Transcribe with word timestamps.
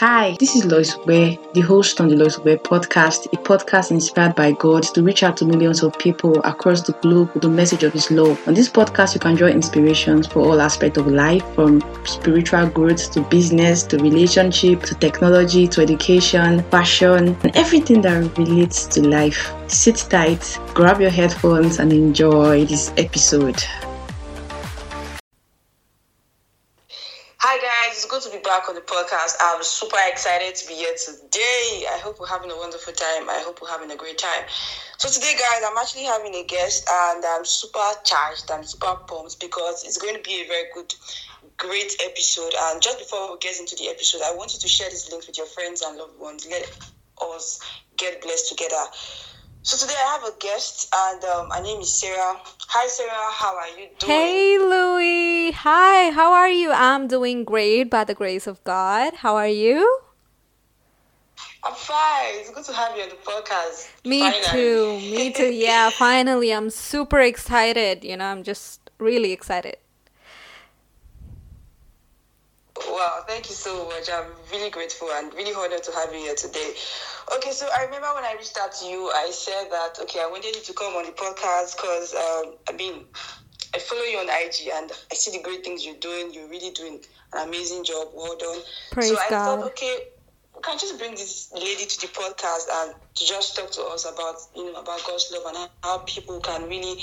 Hi, 0.00 0.36
this 0.38 0.54
is 0.54 0.66
Lois 0.66 0.94
Ware, 1.06 1.38
the 1.54 1.62
host 1.62 2.02
on 2.02 2.08
the 2.08 2.16
Lois 2.16 2.38
Ware 2.38 2.58
podcast, 2.58 3.32
a 3.32 3.36
podcast 3.38 3.90
inspired 3.90 4.34
by 4.34 4.52
God 4.52 4.82
to 4.82 5.02
reach 5.02 5.22
out 5.22 5.38
to 5.38 5.46
millions 5.46 5.82
of 5.82 5.98
people 5.98 6.38
across 6.44 6.82
the 6.82 6.92
globe 7.00 7.30
with 7.32 7.42
the 7.42 7.48
message 7.48 7.82
of 7.82 7.94
His 7.94 8.10
love. 8.10 8.38
On 8.46 8.52
this 8.52 8.68
podcast, 8.68 9.14
you 9.14 9.20
can 9.20 9.36
draw 9.36 9.48
inspirations 9.48 10.26
for 10.26 10.40
all 10.40 10.60
aspects 10.60 10.98
of 10.98 11.06
life, 11.06 11.42
from 11.54 11.80
spiritual 12.04 12.66
growth 12.66 13.10
to 13.12 13.22
business 13.22 13.84
to 13.84 13.96
relationship 13.96 14.82
to 14.82 14.94
technology 14.96 15.66
to 15.68 15.80
education, 15.80 16.62
fashion, 16.64 17.34
and 17.42 17.56
everything 17.56 18.02
that 18.02 18.36
relates 18.36 18.84
to 18.88 19.08
life. 19.08 19.50
Sit 19.66 19.96
tight, 20.10 20.58
grab 20.74 21.00
your 21.00 21.08
headphones, 21.08 21.78
and 21.78 21.90
enjoy 21.90 22.66
this 22.66 22.92
episode. 22.98 23.64
Guys, 27.96 28.04
it's 28.04 28.10
good 28.10 28.22
to 28.22 28.36
be 28.36 28.42
back 28.42 28.68
on 28.68 28.74
the 28.74 28.80
podcast. 28.82 29.36
I'm 29.40 29.62
super 29.62 29.96
excited 30.08 30.54
to 30.54 30.68
be 30.68 30.74
here 30.74 30.94
today. 31.02 31.86
I 31.90 31.98
hope 32.02 32.20
we're 32.20 32.26
having 32.26 32.50
a 32.50 32.56
wonderful 32.56 32.92
time. 32.92 33.28
I 33.28 33.42
hope 33.44 33.62
we're 33.62 33.70
having 33.70 33.90
a 33.90 33.96
great 33.96 34.18
time. 34.18 34.44
So 34.98 35.08
today, 35.08 35.32
guys, 35.32 35.62
I'm 35.64 35.76
actually 35.78 36.04
having 36.04 36.34
a 36.34 36.44
guest, 36.44 36.86
and 36.90 37.24
I'm 37.24 37.44
super 37.44 37.78
charged. 38.04 38.50
I'm 38.50 38.64
super 38.64 38.96
pumped 39.06 39.40
because 39.40 39.84
it's 39.84 39.98
going 39.98 40.14
to 40.14 40.22
be 40.22 40.42
a 40.42 40.46
very 40.46 40.64
good, 40.74 40.94
great 41.56 41.96
episode. 42.04 42.52
And 42.58 42.82
just 42.82 42.98
before 42.98 43.32
we 43.32 43.38
get 43.38 43.58
into 43.58 43.76
the 43.76 43.88
episode, 43.88 44.20
I 44.24 44.34
want 44.34 44.52
you 44.52 44.60
to 44.60 44.68
share 44.68 44.90
this 44.90 45.10
link 45.10 45.26
with 45.26 45.38
your 45.38 45.46
friends 45.46 45.80
and 45.82 45.96
loved 45.96 46.18
ones. 46.18 46.46
Let 46.50 46.68
us 47.22 47.60
get 47.96 48.20
blessed 48.20 48.50
together. 48.50 48.84
So 49.66 49.76
today 49.84 49.98
I 49.98 50.12
have 50.12 50.22
a 50.32 50.38
guest, 50.38 50.94
and 50.94 51.24
um, 51.24 51.50
her 51.50 51.60
name 51.60 51.80
is 51.80 51.92
Sarah. 51.92 52.36
Hi, 52.68 52.86
Sarah. 52.86 53.32
How 53.32 53.56
are 53.56 53.66
you 53.76 53.88
doing? 53.98 54.12
Hey, 54.12 54.58
Louie. 54.58 55.50
Hi, 55.50 56.12
how 56.12 56.32
are 56.34 56.48
you? 56.48 56.70
I'm 56.70 57.08
doing 57.08 57.42
great 57.42 57.90
by 57.90 58.04
the 58.04 58.14
grace 58.14 58.46
of 58.46 58.62
God. 58.62 59.14
How 59.14 59.34
are 59.34 59.48
you? 59.48 59.82
I'm 61.64 61.74
fine. 61.74 62.34
It's 62.38 62.50
good 62.50 62.64
to 62.66 62.72
have 62.74 62.96
you 62.96 63.02
on 63.02 63.08
the 63.08 63.16
podcast. 63.16 63.90
Me 64.04 64.20
Finally. 64.20 64.44
too. 64.52 65.00
Me 65.00 65.32
too. 65.32 65.50
Yeah, 65.52 65.90
finally. 65.90 66.52
I'm 66.52 66.70
super 66.70 67.18
excited. 67.18 68.04
You 68.04 68.18
know, 68.18 68.26
I'm 68.26 68.44
just 68.44 68.88
really 69.00 69.32
excited. 69.32 69.78
Wow, 72.88 73.24
thank 73.26 73.48
you 73.48 73.54
so 73.54 73.86
much. 73.86 74.08
I'm 74.12 74.30
really 74.52 74.70
grateful 74.70 75.08
and 75.14 75.32
really 75.34 75.54
honored 75.54 75.82
to 75.84 75.92
have 75.92 76.12
you 76.12 76.20
here 76.20 76.34
today. 76.34 76.74
Okay, 77.34 77.50
so 77.50 77.66
I 77.76 77.84
remember 77.84 78.08
when 78.14 78.24
I 78.24 78.34
reached 78.34 78.58
out 78.60 78.72
to 78.80 78.86
you, 78.86 79.10
I 79.14 79.30
said 79.30 79.70
that 79.70 79.98
okay, 80.02 80.20
I 80.20 80.26
wanted 80.26 80.54
you 80.54 80.62
to 80.62 80.72
come 80.74 80.94
on 80.94 81.06
the 81.06 81.12
podcast 81.12 81.76
because 81.76 82.14
um, 82.14 82.54
I 82.68 82.72
mean, 82.76 83.04
I 83.74 83.78
follow 83.78 84.02
you 84.02 84.18
on 84.18 84.26
IG 84.28 84.70
and 84.74 84.92
I 85.10 85.14
see 85.14 85.36
the 85.36 85.42
great 85.42 85.64
things 85.64 85.84
you're 85.84 85.96
doing. 85.96 86.32
You're 86.32 86.48
really 86.48 86.70
doing 86.70 87.00
an 87.32 87.48
amazing 87.48 87.84
job. 87.84 88.08
Well 88.14 88.36
done. 88.36 88.60
Praise 88.92 89.10
so 89.10 89.16
I 89.16 89.30
God. 89.30 89.60
thought, 89.60 89.66
okay, 89.72 89.98
we 90.66 90.72
can 90.72 90.78
just 90.78 90.98
bring 90.98 91.12
this 91.12 91.52
lady 91.54 91.86
to 91.86 92.00
the 92.00 92.06
podcast 92.08 92.66
and 92.72 92.94
to 93.14 93.24
just 93.24 93.56
talk 93.56 93.70
to 93.72 93.82
us 93.82 94.04
about 94.04 94.34
you 94.54 94.72
know 94.72 94.80
about 94.80 95.00
God's 95.06 95.32
love 95.32 95.54
and 95.54 95.70
how 95.82 95.98
people 96.06 96.40
can 96.40 96.68
really 96.68 97.00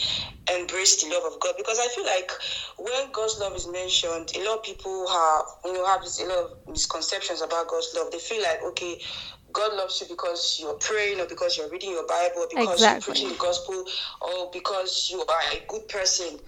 embrace 0.53 1.01
the 1.01 1.09
love 1.09 1.33
of 1.33 1.39
God 1.39 1.55
because 1.57 1.79
I 1.79 1.87
feel 1.87 2.05
like 2.05 2.31
when 2.77 3.11
God's 3.11 3.37
love 3.39 3.53
is 3.55 3.67
mentioned, 3.67 4.31
a 4.35 4.45
lot 4.45 4.59
of 4.59 4.63
people 4.63 5.07
have 5.07 5.45
you 5.65 5.73
know 5.73 5.85
have 5.85 6.01
this, 6.01 6.21
a 6.21 6.25
lot 6.25 6.39
of 6.39 6.49
misconceptions 6.67 7.41
about 7.41 7.67
God's 7.67 7.93
love. 7.95 8.11
They 8.11 8.19
feel 8.19 8.41
like 8.41 8.59
okay. 8.69 8.99
God 9.51 9.75
loves 9.77 10.01
you 10.01 10.07
because 10.09 10.57
you're 10.59 10.73
praying, 10.73 11.19
or 11.19 11.27
because 11.27 11.57
you're 11.57 11.69
reading 11.69 11.91
your 11.91 12.07
Bible, 12.07 12.41
or 12.41 12.47
because 12.49 12.73
Exactly. 12.73 12.95
you're 12.95 13.13
preaching 13.13 13.29
the 13.29 13.37
gospel, 13.37 13.85
or 14.21 14.49
because 14.51 15.09
you 15.11 15.19
are 15.19 15.41
a 15.53 15.61
good 15.67 15.87
person. 15.89 16.39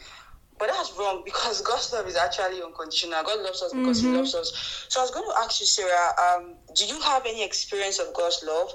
But 0.58 0.68
that's 0.68 0.94
wrong 0.98 1.22
because 1.26 1.62
God's 1.62 1.92
love 1.92 2.08
is 2.08 2.16
actually 2.16 2.62
unconditional. 2.64 3.24
God 3.24 3.42
loves 3.44 3.62
us 3.62 3.74
because 3.74 4.02
He 4.02 4.08
loves 4.16 4.34
us. 4.34 4.86
So 4.88 5.02
I 5.02 5.04
was 5.04 5.12
going 5.12 5.28
to 5.30 5.36
ask 5.44 5.60
you, 5.60 5.66
Sarah, 5.66 6.12
um, 6.24 6.56
do 6.76 6.86
you 6.86 7.00
have 7.02 7.26
any 7.26 7.44
experience 7.44 8.00
of 8.00 8.14
God's 8.16 8.42
love? 8.46 8.70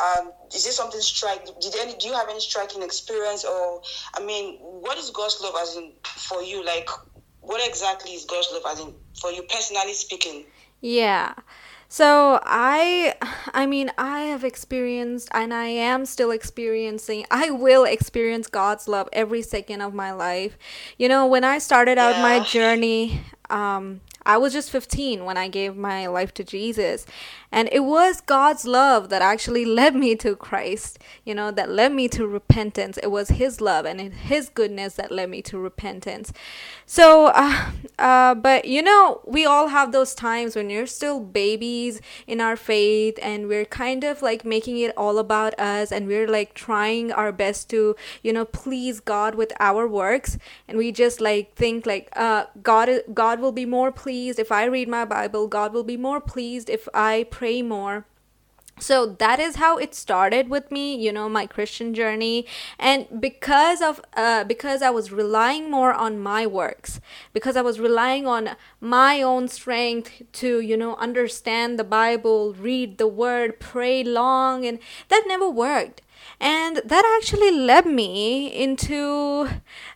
Um, 0.00 0.32
is 0.54 0.64
this 0.64 0.76
something 0.76 1.00
strike? 1.00 1.44
Did 1.60 1.74
any? 1.80 1.96
Do 1.96 2.06
you 2.06 2.14
have 2.14 2.28
any 2.28 2.40
striking 2.40 2.82
experience, 2.82 3.44
or 3.44 3.80
I 4.16 4.24
mean, 4.24 4.58
what 4.60 4.96
is 4.96 5.10
God's 5.10 5.40
love 5.42 5.54
as 5.60 5.76
in 5.76 5.92
for 6.04 6.40
you? 6.42 6.64
Like, 6.64 6.88
what 7.40 7.66
exactly 7.68 8.12
is 8.12 8.24
God's 8.26 8.48
love 8.52 8.62
as 8.70 8.80
in 8.80 8.92
for 9.20 9.30
you 9.30 9.42
personally 9.52 9.94
speaking? 9.94 10.44
Yeah. 10.80 11.34
So 11.94 12.40
I 12.42 13.14
I 13.54 13.66
mean 13.66 13.92
I 13.96 14.22
have 14.22 14.42
experienced 14.42 15.28
and 15.30 15.54
I 15.54 15.66
am 15.66 16.06
still 16.06 16.32
experiencing 16.32 17.24
I 17.30 17.50
will 17.50 17.84
experience 17.84 18.48
God's 18.48 18.88
love 18.88 19.08
every 19.12 19.42
second 19.42 19.80
of 19.80 19.94
my 19.94 20.10
life. 20.10 20.58
You 20.98 21.08
know, 21.08 21.24
when 21.28 21.44
I 21.44 21.58
started 21.58 21.96
out 21.96 22.20
my 22.20 22.40
journey 22.40 23.20
um 23.48 24.00
I 24.26 24.38
was 24.38 24.52
just 24.52 24.70
15 24.70 25.24
when 25.24 25.36
I 25.36 25.48
gave 25.48 25.76
my 25.76 26.06
life 26.06 26.32
to 26.34 26.44
Jesus. 26.44 27.04
And 27.52 27.68
it 27.70 27.84
was 27.84 28.20
God's 28.20 28.64
love 28.64 29.10
that 29.10 29.22
actually 29.22 29.64
led 29.80 29.94
me 29.94 30.16
to 30.16 30.34
Christ, 30.34 30.98
you 31.24 31.34
know, 31.34 31.50
that 31.50 31.70
led 31.70 31.92
me 31.92 32.08
to 32.08 32.26
repentance. 32.26 32.98
It 33.02 33.08
was 33.08 33.28
His 33.28 33.60
love 33.60 33.84
and 33.84 34.00
His 34.00 34.48
goodness 34.48 34.94
that 34.94 35.12
led 35.12 35.30
me 35.30 35.42
to 35.42 35.58
repentance. 35.58 36.32
So, 36.86 37.26
uh, 37.26 37.70
uh, 37.98 38.34
but 38.34 38.64
you 38.64 38.82
know, 38.82 39.20
we 39.26 39.44
all 39.44 39.68
have 39.68 39.92
those 39.92 40.14
times 40.14 40.56
when 40.56 40.70
you're 40.70 40.86
still 40.86 41.20
babies 41.20 42.00
in 42.26 42.40
our 42.40 42.56
faith 42.56 43.18
and 43.22 43.48
we're 43.48 43.64
kind 43.64 44.04
of 44.04 44.22
like 44.22 44.44
making 44.44 44.78
it 44.78 44.96
all 44.96 45.18
about 45.18 45.58
us 45.58 45.92
and 45.92 46.06
we're 46.06 46.28
like 46.28 46.54
trying 46.54 47.12
our 47.12 47.32
best 47.32 47.68
to, 47.70 47.94
you 48.22 48.32
know, 48.32 48.44
please 48.44 49.00
God 49.00 49.34
with 49.34 49.52
our 49.60 49.86
works. 49.86 50.38
And 50.66 50.78
we 50.78 50.92
just 50.92 51.20
like 51.20 51.54
think 51.54 51.86
like, 51.86 52.08
uh, 52.16 52.46
God, 52.62 52.88
God 53.12 53.40
will 53.40 53.52
be 53.52 53.66
more 53.66 53.92
pleased 53.92 54.13
if 54.14 54.50
I 54.52 54.64
read 54.64 54.88
my 54.88 55.04
Bible. 55.04 55.46
God 55.48 55.72
will 55.72 55.84
be 55.84 55.96
more 55.96 56.20
pleased 56.20 56.70
if 56.70 56.88
I 56.94 57.26
pray 57.30 57.62
more. 57.62 58.06
So 58.80 59.06
that 59.06 59.38
is 59.38 59.56
how 59.56 59.76
it 59.78 59.94
started 59.94 60.48
with 60.48 60.72
me 60.72 60.96
you 60.96 61.12
know 61.12 61.28
my 61.28 61.46
christian 61.46 61.94
journey. 61.94 62.44
And 62.78 63.06
because 63.20 63.80
of 63.80 64.00
uh, 64.16 64.42
because 64.44 64.82
i 64.82 64.90
was 64.90 65.12
relying 65.12 65.70
more 65.70 65.92
on 65.92 66.18
my 66.18 66.44
works 66.46 67.00
because 67.32 67.56
i 67.56 67.62
was 67.62 67.78
relying 67.78 68.26
on 68.26 68.56
my 68.80 69.22
own 69.22 69.46
strength 69.46 70.22
to 70.32 70.60
you 70.60 70.76
know 70.76 70.96
understand 70.96 71.78
the 71.78 71.84
bible 71.84 72.52
read 72.54 72.98
the 72.98 73.06
word 73.06 73.60
pray 73.60 74.02
long 74.02 74.66
and 74.66 74.78
that 75.08 75.24
never 75.26 75.48
worked 75.48 76.02
and 76.40 76.80
that 76.84 77.18
actually 77.18 77.50
led 77.50 77.86
me 77.86 78.46
into 78.46 79.48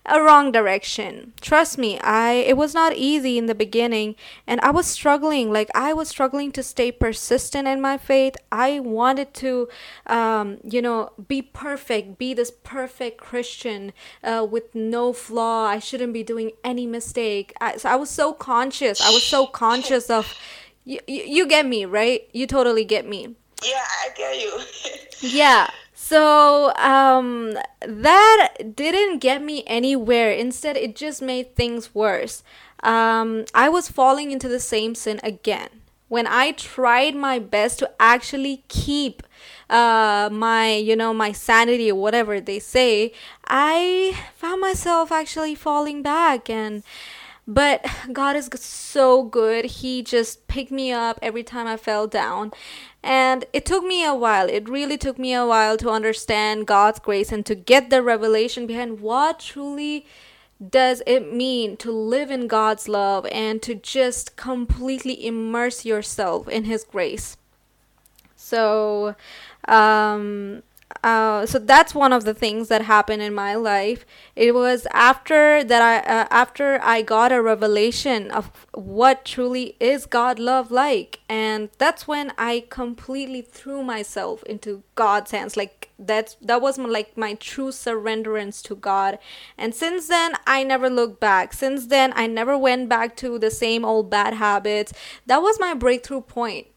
a 0.06 0.22
wrong 0.22 0.52
direction. 0.52 1.32
Trust 1.40 1.78
me 1.78 1.98
i 2.00 2.32
it 2.32 2.56
was 2.56 2.74
not 2.74 2.94
easy 2.94 3.36
in 3.38 3.46
the 3.46 3.54
beginning 3.54 4.14
and 4.46 4.60
i 4.60 4.70
was 4.70 4.86
struggling. 4.86 5.52
Like 5.52 5.70
i 5.74 5.92
was 5.92 6.08
struggling 6.08 6.52
to 6.52 6.62
stay 6.62 6.90
persistent 6.92 7.68
in 7.68 7.80
my 7.80 7.98
faith. 7.98 8.36
I 8.50 8.80
wanted 8.80 9.34
to 9.34 9.68
um, 10.06 10.58
you 10.64 10.80
know 10.80 11.12
be 11.26 11.42
perfect 11.42 12.18
be 12.18 12.34
this 12.34 12.50
perfect 12.50 13.18
christian 13.18 13.92
uh, 14.22 14.46
with 14.48 14.74
no 14.74 15.12
flaw. 15.12 15.66
I 15.66 15.78
shouldn't 15.78 16.12
be 16.12 16.22
doing 16.22 16.52
any 16.64 16.86
mistake. 16.86 17.52
I, 17.60 17.76
so 17.76 17.88
i 17.88 17.96
was 17.96 18.10
so 18.10 18.32
conscious. 18.32 19.00
I 19.00 19.10
was 19.10 19.22
so 19.22 19.46
conscious 19.46 20.10
of 20.10 20.34
you, 20.84 21.00
you, 21.06 21.22
you 21.24 21.46
get 21.46 21.66
me 21.66 21.84
right? 21.84 22.28
You 22.32 22.46
totally 22.46 22.84
get 22.84 23.06
me. 23.06 23.34
Yeah, 23.62 23.84
I 24.04 24.08
get 24.16 24.40
you. 24.40 24.60
yeah. 25.20 25.70
So 26.08 26.74
um, 26.76 27.58
that 27.82 28.54
didn't 28.74 29.18
get 29.18 29.42
me 29.42 29.62
anywhere. 29.66 30.30
Instead, 30.30 30.74
it 30.78 30.96
just 30.96 31.20
made 31.20 31.54
things 31.54 31.94
worse. 31.94 32.42
Um, 32.82 33.44
I 33.52 33.68
was 33.68 33.90
falling 33.90 34.30
into 34.30 34.48
the 34.48 34.58
same 34.58 34.94
sin 34.94 35.20
again. 35.22 35.68
When 36.08 36.26
I 36.26 36.52
tried 36.52 37.14
my 37.14 37.38
best 37.38 37.80
to 37.80 37.90
actually 38.00 38.64
keep 38.68 39.22
uh, 39.68 40.30
my, 40.32 40.76
you 40.76 40.96
know, 40.96 41.12
my 41.12 41.32
sanity 41.32 41.90
or 41.90 42.00
whatever 42.00 42.40
they 42.40 42.58
say, 42.58 43.12
I 43.46 44.18
found 44.34 44.62
myself 44.62 45.12
actually 45.12 45.54
falling 45.54 46.00
back 46.00 46.48
and 46.48 46.82
but 47.48 47.86
God 48.12 48.36
is 48.36 48.50
so 48.60 49.22
good. 49.22 49.64
He 49.64 50.02
just 50.02 50.46
picked 50.48 50.70
me 50.70 50.92
up 50.92 51.18
every 51.22 51.42
time 51.42 51.66
I 51.66 51.78
fell 51.78 52.06
down. 52.06 52.52
And 53.02 53.44
it 53.52 53.64
took 53.64 53.84
me 53.84 54.04
a 54.04 54.14
while. 54.14 54.48
It 54.48 54.68
really 54.68 54.98
took 54.98 55.18
me 55.18 55.32
a 55.32 55.46
while 55.46 55.76
to 55.78 55.90
understand 55.90 56.66
God's 56.66 56.98
grace 56.98 57.30
and 57.30 57.46
to 57.46 57.54
get 57.54 57.90
the 57.90 58.02
revelation 58.02 58.66
behind 58.66 59.00
what 59.00 59.40
truly 59.40 60.06
does 60.66 61.02
it 61.06 61.32
mean 61.32 61.76
to 61.76 61.92
live 61.92 62.30
in 62.30 62.48
God's 62.48 62.88
love 62.88 63.26
and 63.26 63.62
to 63.62 63.74
just 63.74 64.34
completely 64.36 65.24
immerse 65.24 65.84
yourself 65.84 66.48
in 66.48 66.64
His 66.64 66.82
grace. 66.82 67.36
So, 68.34 69.14
um, 69.68 70.62
uh, 71.04 71.46
so 71.46 71.58
that's 71.58 71.94
one 71.94 72.12
of 72.12 72.24
the 72.24 72.34
things 72.34 72.68
that 72.68 72.82
happened 72.82 73.22
in 73.22 73.34
my 73.34 73.54
life. 73.54 74.04
It 74.34 74.54
was 74.54 74.86
after 74.92 75.62
that 75.62 75.82
I 75.82 75.98
uh, 75.98 76.26
after 76.30 76.80
I 76.82 77.02
got 77.02 77.30
a 77.30 77.42
revelation 77.42 78.30
of 78.30 78.50
what 78.72 79.24
truly 79.24 79.76
is 79.80 80.06
God 80.06 80.38
love 80.38 80.70
like, 80.70 81.20
and 81.28 81.68
that's 81.78 82.08
when 82.08 82.32
I 82.38 82.64
completely 82.70 83.42
threw 83.42 83.82
myself 83.82 84.42
into 84.44 84.82
God's 84.94 85.30
hands. 85.30 85.56
Like 85.56 85.90
that's 85.98 86.36
that 86.40 86.62
was 86.62 86.78
my, 86.78 86.88
like 86.88 87.16
my 87.16 87.34
true 87.34 87.68
surrenderance 87.68 88.62
to 88.64 88.74
God. 88.74 89.18
And 89.58 89.74
since 89.74 90.08
then, 90.08 90.32
I 90.46 90.64
never 90.64 90.88
looked 90.88 91.20
back. 91.20 91.52
Since 91.52 91.86
then, 91.86 92.12
I 92.16 92.26
never 92.26 92.56
went 92.56 92.88
back 92.88 93.14
to 93.18 93.38
the 93.38 93.50
same 93.50 93.84
old 93.84 94.10
bad 94.10 94.34
habits. 94.34 94.92
That 95.26 95.42
was 95.42 95.60
my 95.60 95.74
breakthrough 95.74 96.22
point 96.22 96.68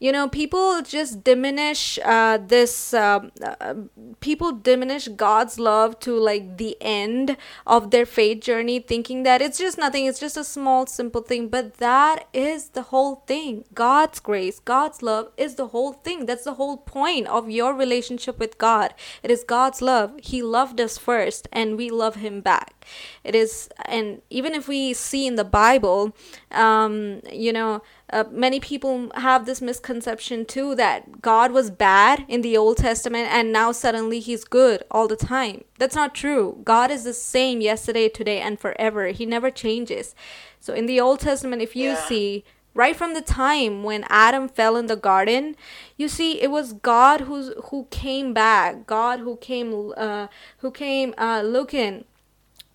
you 0.00 0.10
know 0.10 0.28
people 0.28 0.82
just 0.82 1.22
diminish 1.22 1.98
uh, 2.04 2.38
this 2.38 2.92
um, 2.94 3.30
uh, 3.44 3.74
people 4.20 4.52
diminish 4.52 5.08
god's 5.08 5.58
love 5.58 5.98
to 6.00 6.18
like 6.18 6.56
the 6.56 6.76
end 6.80 7.36
of 7.66 7.90
their 7.90 8.06
faith 8.06 8.40
journey 8.40 8.80
thinking 8.80 9.22
that 9.22 9.40
it's 9.40 9.58
just 9.58 9.78
nothing 9.78 10.06
it's 10.06 10.18
just 10.18 10.36
a 10.36 10.44
small 10.44 10.86
simple 10.86 11.22
thing. 11.22 11.48
But 11.48 11.74
that 11.78 12.28
is 12.32 12.70
the 12.70 12.82
whole 12.82 13.16
thing. 13.26 13.64
God's 13.74 14.20
grace 14.20 14.58
god's 14.58 15.02
love 15.02 15.30
is 15.36 15.54
the 15.54 15.68
whole 15.68 15.92
thing. 15.92 16.26
That's 16.26 16.44
the 16.44 16.54
whole 16.54 16.76
point 16.76 17.26
of 17.28 17.50
your 17.50 17.74
relationship 17.74 18.38
with 18.38 18.58
god. 18.58 18.94
It 19.22 19.30
is 19.30 19.44
god's 19.44 19.80
love. 19.82 20.14
He 20.22 20.42
loved 20.42 20.80
us 20.80 20.98
first 20.98 21.48
and 21.52 21.76
we 21.76 21.90
love 21.90 22.16
him 22.16 22.40
back 22.40 22.79
it 23.24 23.34
is 23.34 23.68
and 23.86 24.22
even 24.30 24.54
if 24.54 24.68
we 24.68 24.92
see 24.92 25.26
in 25.26 25.36
the 25.36 25.44
bible 25.44 26.14
um, 26.52 27.20
you 27.32 27.52
know 27.52 27.82
uh, 28.12 28.24
many 28.30 28.58
people 28.58 29.10
have 29.16 29.46
this 29.46 29.60
misconception 29.60 30.44
too 30.44 30.74
that 30.74 31.22
God 31.22 31.52
was 31.52 31.70
bad 31.70 32.24
in 32.28 32.42
the 32.42 32.56
Old 32.56 32.78
Testament 32.78 33.28
and 33.30 33.52
now 33.52 33.72
suddenly 33.72 34.20
he's 34.20 34.44
good 34.44 34.82
all 34.90 35.06
the 35.06 35.16
time. 35.16 35.62
That's 35.78 35.94
not 35.94 36.14
true. 36.14 36.58
God 36.64 36.90
is 36.90 37.04
the 37.04 37.14
same 37.14 37.60
yesterday, 37.60 38.08
today, 38.08 38.40
and 38.40 38.58
forever. 38.58 39.08
He 39.08 39.26
never 39.26 39.50
changes. 39.50 40.14
So 40.58 40.74
in 40.74 40.86
the 40.86 41.00
Old 41.00 41.20
Testament, 41.20 41.62
if 41.62 41.76
you 41.76 41.90
Yeah. 41.90 42.08
see 42.08 42.44
right 42.74 42.96
from 42.96 43.14
the 43.14 43.22
time 43.22 43.82
when 43.84 44.04
Adam 44.08 44.48
fell 44.48 44.76
in 44.76 44.86
the 44.86 44.96
garden, 44.96 45.56
you 45.96 46.08
see 46.08 46.40
it 46.40 46.50
was 46.50 46.72
God 46.72 47.22
who's 47.22 47.52
who 47.66 47.86
came 47.90 48.32
back, 48.32 48.86
God 48.86 49.20
who 49.20 49.36
came 49.36 49.92
uh, 49.96 50.26
who 50.58 50.70
came 50.72 51.14
uh, 51.16 51.42
looking 51.42 52.04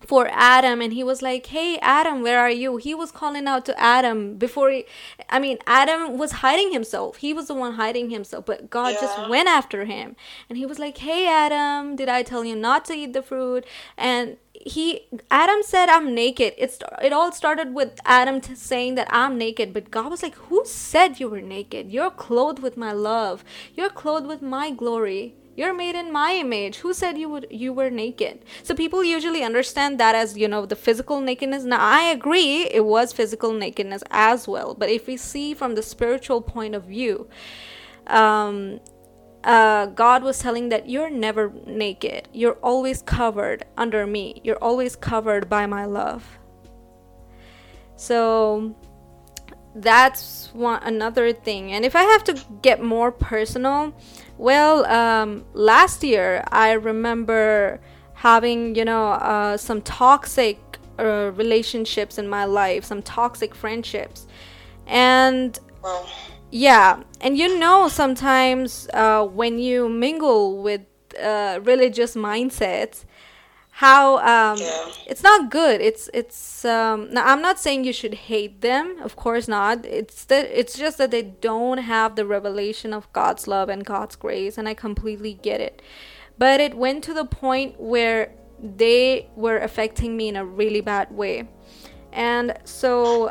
for 0.00 0.28
Adam 0.30 0.80
and 0.80 0.92
he 0.92 1.02
was 1.02 1.22
like, 1.22 1.46
"Hey 1.46 1.78
Adam, 1.80 2.22
where 2.22 2.38
are 2.38 2.50
you?" 2.50 2.76
He 2.76 2.94
was 2.94 3.10
calling 3.10 3.46
out 3.46 3.64
to 3.66 3.80
Adam 3.80 4.36
before 4.36 4.70
he 4.70 4.84
I 5.30 5.38
mean, 5.38 5.58
Adam 5.66 6.18
was 6.18 6.32
hiding 6.32 6.72
himself. 6.72 7.16
He 7.16 7.32
was 7.32 7.48
the 7.48 7.54
one 7.54 7.74
hiding 7.74 8.10
himself, 8.10 8.44
but 8.46 8.70
God 8.70 8.96
just 9.00 9.28
went 9.28 9.48
after 9.48 9.84
him. 9.84 10.14
And 10.48 10.58
he 10.58 10.66
was 10.66 10.78
like, 10.78 10.98
"Hey 10.98 11.26
Adam, 11.28 11.96
did 11.96 12.08
I 12.08 12.22
tell 12.22 12.44
you 12.44 12.54
not 12.54 12.84
to 12.86 12.94
eat 12.94 13.12
the 13.14 13.22
fruit?" 13.22 13.64
And 13.96 14.36
he 14.52 15.06
Adam 15.30 15.62
said, 15.62 15.88
"I'm 15.88 16.14
naked." 16.14 16.54
It's 16.58 16.78
it 17.02 17.12
all 17.12 17.32
started 17.32 17.74
with 17.74 17.98
Adam 18.04 18.40
t- 18.40 18.54
saying 18.54 18.96
that 18.96 19.08
I'm 19.10 19.38
naked, 19.38 19.72
but 19.72 19.90
God 19.90 20.10
was 20.10 20.22
like, 20.22 20.34
"Who 20.48 20.62
said 20.64 21.20
you 21.20 21.28
were 21.28 21.40
naked? 21.40 21.90
You're 21.90 22.10
clothed 22.10 22.58
with 22.60 22.76
my 22.76 22.92
love. 22.92 23.44
You're 23.74 23.90
clothed 23.90 24.26
with 24.26 24.42
my 24.42 24.70
glory." 24.70 25.34
You're 25.56 25.74
made 25.74 25.94
in 25.96 26.12
my 26.12 26.34
image. 26.34 26.76
Who 26.78 26.92
said 26.92 27.16
you 27.16 27.28
would 27.30 27.46
you 27.50 27.72
were 27.72 27.90
naked? 27.90 28.44
So 28.62 28.74
people 28.74 29.02
usually 29.02 29.42
understand 29.42 29.98
that 29.98 30.14
as, 30.14 30.36
you 30.36 30.48
know, 30.48 30.66
the 30.66 30.76
physical 30.76 31.20
nakedness. 31.20 31.64
Now 31.64 31.80
I 31.80 32.02
agree 32.10 32.68
it 32.70 32.84
was 32.84 33.12
physical 33.12 33.52
nakedness 33.52 34.02
as 34.10 34.46
well. 34.46 34.74
But 34.74 34.90
if 34.90 35.06
we 35.06 35.16
see 35.16 35.54
from 35.54 35.74
the 35.74 35.82
spiritual 35.82 36.42
point 36.42 36.74
of 36.74 36.84
view, 36.84 37.28
um 38.06 38.80
uh, 39.44 39.86
God 39.86 40.24
was 40.24 40.40
telling 40.40 40.70
that 40.70 40.88
you're 40.88 41.08
never 41.08 41.52
naked. 41.66 42.28
You're 42.32 42.58
always 42.64 43.00
covered 43.00 43.64
under 43.76 44.04
me. 44.04 44.40
You're 44.42 44.58
always 44.58 44.96
covered 44.96 45.48
by 45.48 45.66
my 45.66 45.84
love. 45.84 46.38
So 47.94 48.74
that's 49.76 50.50
one 50.52 50.82
another 50.82 51.32
thing. 51.32 51.72
And 51.72 51.84
if 51.84 51.94
I 51.94 52.02
have 52.02 52.24
to 52.24 52.44
get 52.60 52.82
more 52.82 53.12
personal, 53.12 53.94
well, 54.38 54.84
um, 54.86 55.44
last 55.54 56.02
year 56.04 56.44
I 56.50 56.72
remember 56.72 57.80
having 58.14 58.74
you 58.74 58.84
know 58.84 59.08
uh, 59.12 59.56
some 59.56 59.82
toxic 59.82 60.58
uh, 60.98 61.30
relationships 61.34 62.18
in 62.18 62.28
my 62.28 62.44
life, 62.44 62.84
some 62.84 63.02
toxic 63.02 63.54
friendships, 63.54 64.26
and 64.86 65.58
Well, 65.82 66.08
yeah, 66.50 67.02
and 67.20 67.36
you 67.36 67.58
know 67.58 67.88
sometimes 67.88 68.88
uh, 68.94 69.24
when 69.24 69.58
you 69.58 69.88
mingle 69.88 70.62
with 70.62 70.82
uh, 71.22 71.60
religious 71.62 72.14
mindsets, 72.14 73.04
how 73.80 74.16
um, 74.18 74.58
Yeah. 74.58 74.88
it's 75.06 75.22
not 75.22 75.50
good. 75.50 75.82
It's 75.82 76.08
it's 76.14 76.64
um, 76.64 77.10
now 77.12 77.24
I'm 77.26 77.42
not 77.42 77.58
saying 77.58 77.84
you 77.84 77.92
should 77.92 78.14
hate 78.14 78.62
them, 78.62 78.96
of 79.02 79.16
course 79.16 79.48
not. 79.48 79.84
It's 79.84 80.24
that 80.24 80.46
it's 80.46 80.78
just 80.78 80.96
that 80.96 81.10
they 81.10 81.22
don't 81.22 81.78
have 81.78 82.16
the 82.16 82.24
revelation 82.24 82.94
of 82.94 83.12
God's 83.12 83.46
love 83.46 83.68
and 83.68 83.84
God's 83.84 84.16
grace, 84.16 84.56
and 84.56 84.66
I 84.66 84.72
completely 84.74 85.34
get 85.34 85.60
it. 85.60 85.82
But 86.38 86.58
it 86.60 86.74
went 86.74 87.04
to 87.04 87.12
the 87.12 87.26
point 87.26 87.78
where 87.78 88.32
they 88.58 89.28
were 89.36 89.58
affecting 89.58 90.16
me 90.16 90.28
in 90.28 90.36
a 90.36 90.44
really 90.44 90.80
bad 90.80 91.10
way, 91.12 91.46
and 92.12 92.58
so 92.64 93.28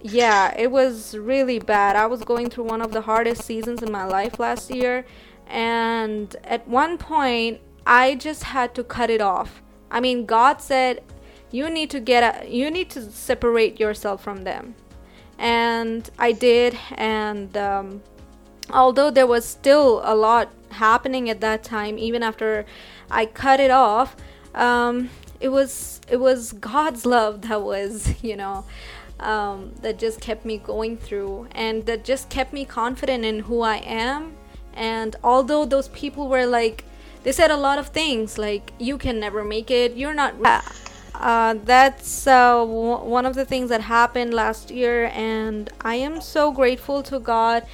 yeah, 0.00 0.54
it 0.56 0.70
was 0.70 1.14
really 1.14 1.58
bad. 1.58 1.94
I 1.94 2.06
was 2.06 2.22
going 2.24 2.48
through 2.48 2.64
one 2.64 2.80
of 2.80 2.92
the 2.92 3.02
hardest 3.02 3.42
seasons 3.44 3.82
in 3.82 3.92
my 3.92 4.06
life 4.06 4.38
last 4.38 4.70
year, 4.70 5.04
and 5.46 6.34
at 6.44 6.66
one 6.66 6.96
point, 6.96 7.60
I 7.86 8.14
just 8.14 8.44
had 8.44 8.74
to 8.76 8.82
cut 8.82 9.10
it 9.10 9.20
off. 9.20 9.60
I 9.90 10.00
mean, 10.00 10.26
God 10.26 10.60
said, 10.60 11.02
"You 11.50 11.70
need 11.70 11.90
to 11.90 12.00
get 12.00 12.22
a, 12.22 12.48
you 12.48 12.70
need 12.70 12.90
to 12.90 13.10
separate 13.10 13.80
yourself 13.80 14.22
from 14.22 14.44
them," 14.44 14.74
and 15.38 16.08
I 16.18 16.32
did. 16.32 16.76
And 16.96 17.56
um, 17.56 18.02
although 18.70 19.10
there 19.10 19.26
was 19.26 19.44
still 19.44 20.00
a 20.04 20.14
lot 20.14 20.50
happening 20.70 21.30
at 21.30 21.40
that 21.40 21.62
time, 21.62 21.98
even 21.98 22.22
after 22.22 22.66
I 23.10 23.26
cut 23.26 23.60
it 23.60 23.70
off, 23.70 24.16
um, 24.54 25.10
it 25.40 25.48
was 25.48 26.00
it 26.08 26.18
was 26.18 26.52
God's 26.52 27.06
love 27.06 27.42
that 27.42 27.62
was, 27.62 28.14
you 28.22 28.36
know 28.36 28.64
um, 29.20 29.72
that 29.80 29.98
just 29.98 30.20
kept 30.20 30.44
me 30.44 30.58
going 30.58 30.96
through 30.96 31.48
and 31.52 31.84
that 31.86 32.04
just 32.04 32.28
kept 32.28 32.52
me 32.52 32.64
confident 32.64 33.24
in 33.24 33.40
who 33.40 33.60
I 33.62 33.76
am. 33.76 34.36
And 34.74 35.16
although 35.22 35.64
those 35.64 35.88
people 35.88 36.28
were 36.28 36.46
like, 36.46 36.84
they 37.24 37.32
said 37.32 37.50
a 37.50 37.56
lot 37.56 37.78
of 37.78 37.88
things 37.88 38.38
like, 38.38 38.72
you 38.78 38.96
can 38.96 39.18
never 39.18 39.42
make 39.42 39.70
it, 39.70 39.96
you're 39.96 40.14
not. 40.14 40.34
Uh, 41.14 41.54
that's 41.64 42.26
uh, 42.26 42.58
w- 42.58 43.04
one 43.04 43.24
of 43.24 43.34
the 43.34 43.44
things 43.44 43.68
that 43.70 43.80
happened 43.80 44.34
last 44.34 44.70
year, 44.70 45.06
and 45.14 45.70
I 45.80 45.94
am 45.96 46.20
so 46.20 46.52
grateful 46.52 47.02
to 47.04 47.18
God 47.18 47.64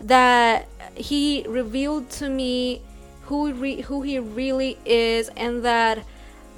that 0.00 0.66
He 0.94 1.44
revealed 1.48 2.10
to 2.10 2.28
me 2.28 2.82
who 3.22 3.52
re- 3.52 3.82
who 3.82 4.02
He 4.02 4.18
really 4.18 4.78
is, 4.84 5.28
and 5.36 5.64
that 5.64 6.04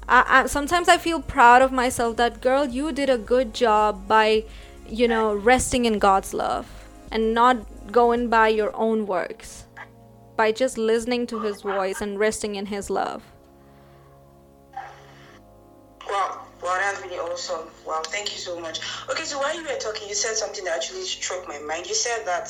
I, 0.08 0.25
I 0.26 0.47
sometimes 0.47 0.88
I 0.88 0.97
feel 0.97 1.20
proud 1.20 1.62
of 1.62 1.73
myself 1.73 2.17
that 2.17 2.41
girl 2.41 2.64
you 2.64 2.91
did 2.91 3.11
a 3.11 3.19
good 3.19 3.55
job 3.55 4.08
by 4.08 4.44
you 4.88 5.06
know 5.06 5.35
resting 5.35 5.85
in 5.85 5.99
God's 5.99 6.32
love 6.35 6.67
and 7.12 7.35
not 7.35 7.93
going 7.93 8.29
by 8.29 8.49
your 8.49 8.75
own 8.75 9.06
works 9.06 9.67
by 10.41 10.51
just 10.51 10.79
listening 10.79 11.26
to 11.26 11.38
his 11.38 11.61
voice 11.61 12.00
and 12.00 12.19
resting 12.19 12.55
in 12.55 12.64
his 12.64 12.88
love 12.88 13.23
Wow, 16.09 16.47
wow, 16.62 16.79
that's 16.81 17.03
really 17.03 17.19
awesome. 17.19 17.69
Wow, 17.87 18.00
thank 18.07 18.33
you 18.33 18.38
so 18.38 18.59
much. 18.59 18.81
Okay, 19.11 19.25
so 19.25 19.38
while 19.38 19.55
you 19.55 19.62
were 19.62 19.79
talking, 19.79 20.09
you 20.09 20.14
said 20.14 20.35
something 20.35 20.64
that 20.64 20.76
actually 20.76 21.03
struck 21.03 21.47
my 21.47 21.59
mind. 21.61 21.87
You 21.87 21.95
said 21.95 22.25
that 22.25 22.49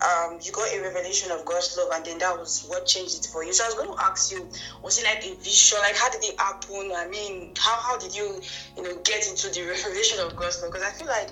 um, 0.00 0.40
you 0.42 0.50
got 0.50 0.74
a 0.74 0.80
revelation 0.80 1.30
of 1.30 1.44
God's 1.44 1.76
love, 1.78 1.90
and 1.94 2.04
then 2.04 2.18
that 2.18 2.36
was 2.36 2.64
what 2.66 2.86
changed 2.86 3.24
it 3.24 3.28
for 3.30 3.44
you. 3.44 3.52
So 3.52 3.62
I 3.64 3.66
was 3.68 3.76
going 3.76 3.96
to 3.96 4.02
ask 4.02 4.32
you, 4.32 4.48
was 4.82 4.98
it 4.98 5.04
like 5.04 5.24
a 5.24 5.36
vision? 5.36 5.78
Like, 5.82 5.94
how 5.94 6.10
did 6.10 6.24
it 6.24 6.40
happen? 6.40 6.90
I 6.96 7.06
mean, 7.06 7.52
how 7.56 7.76
how 7.76 7.96
did 7.98 8.16
you, 8.16 8.40
you 8.76 8.82
know, 8.82 8.96
get 9.04 9.28
into 9.28 9.50
the 9.54 9.62
revelation 9.76 10.18
of 10.24 10.34
God's 10.34 10.62
love? 10.62 10.72
Because 10.72 10.86
I 10.88 10.90
feel 10.90 11.06
like 11.06 11.30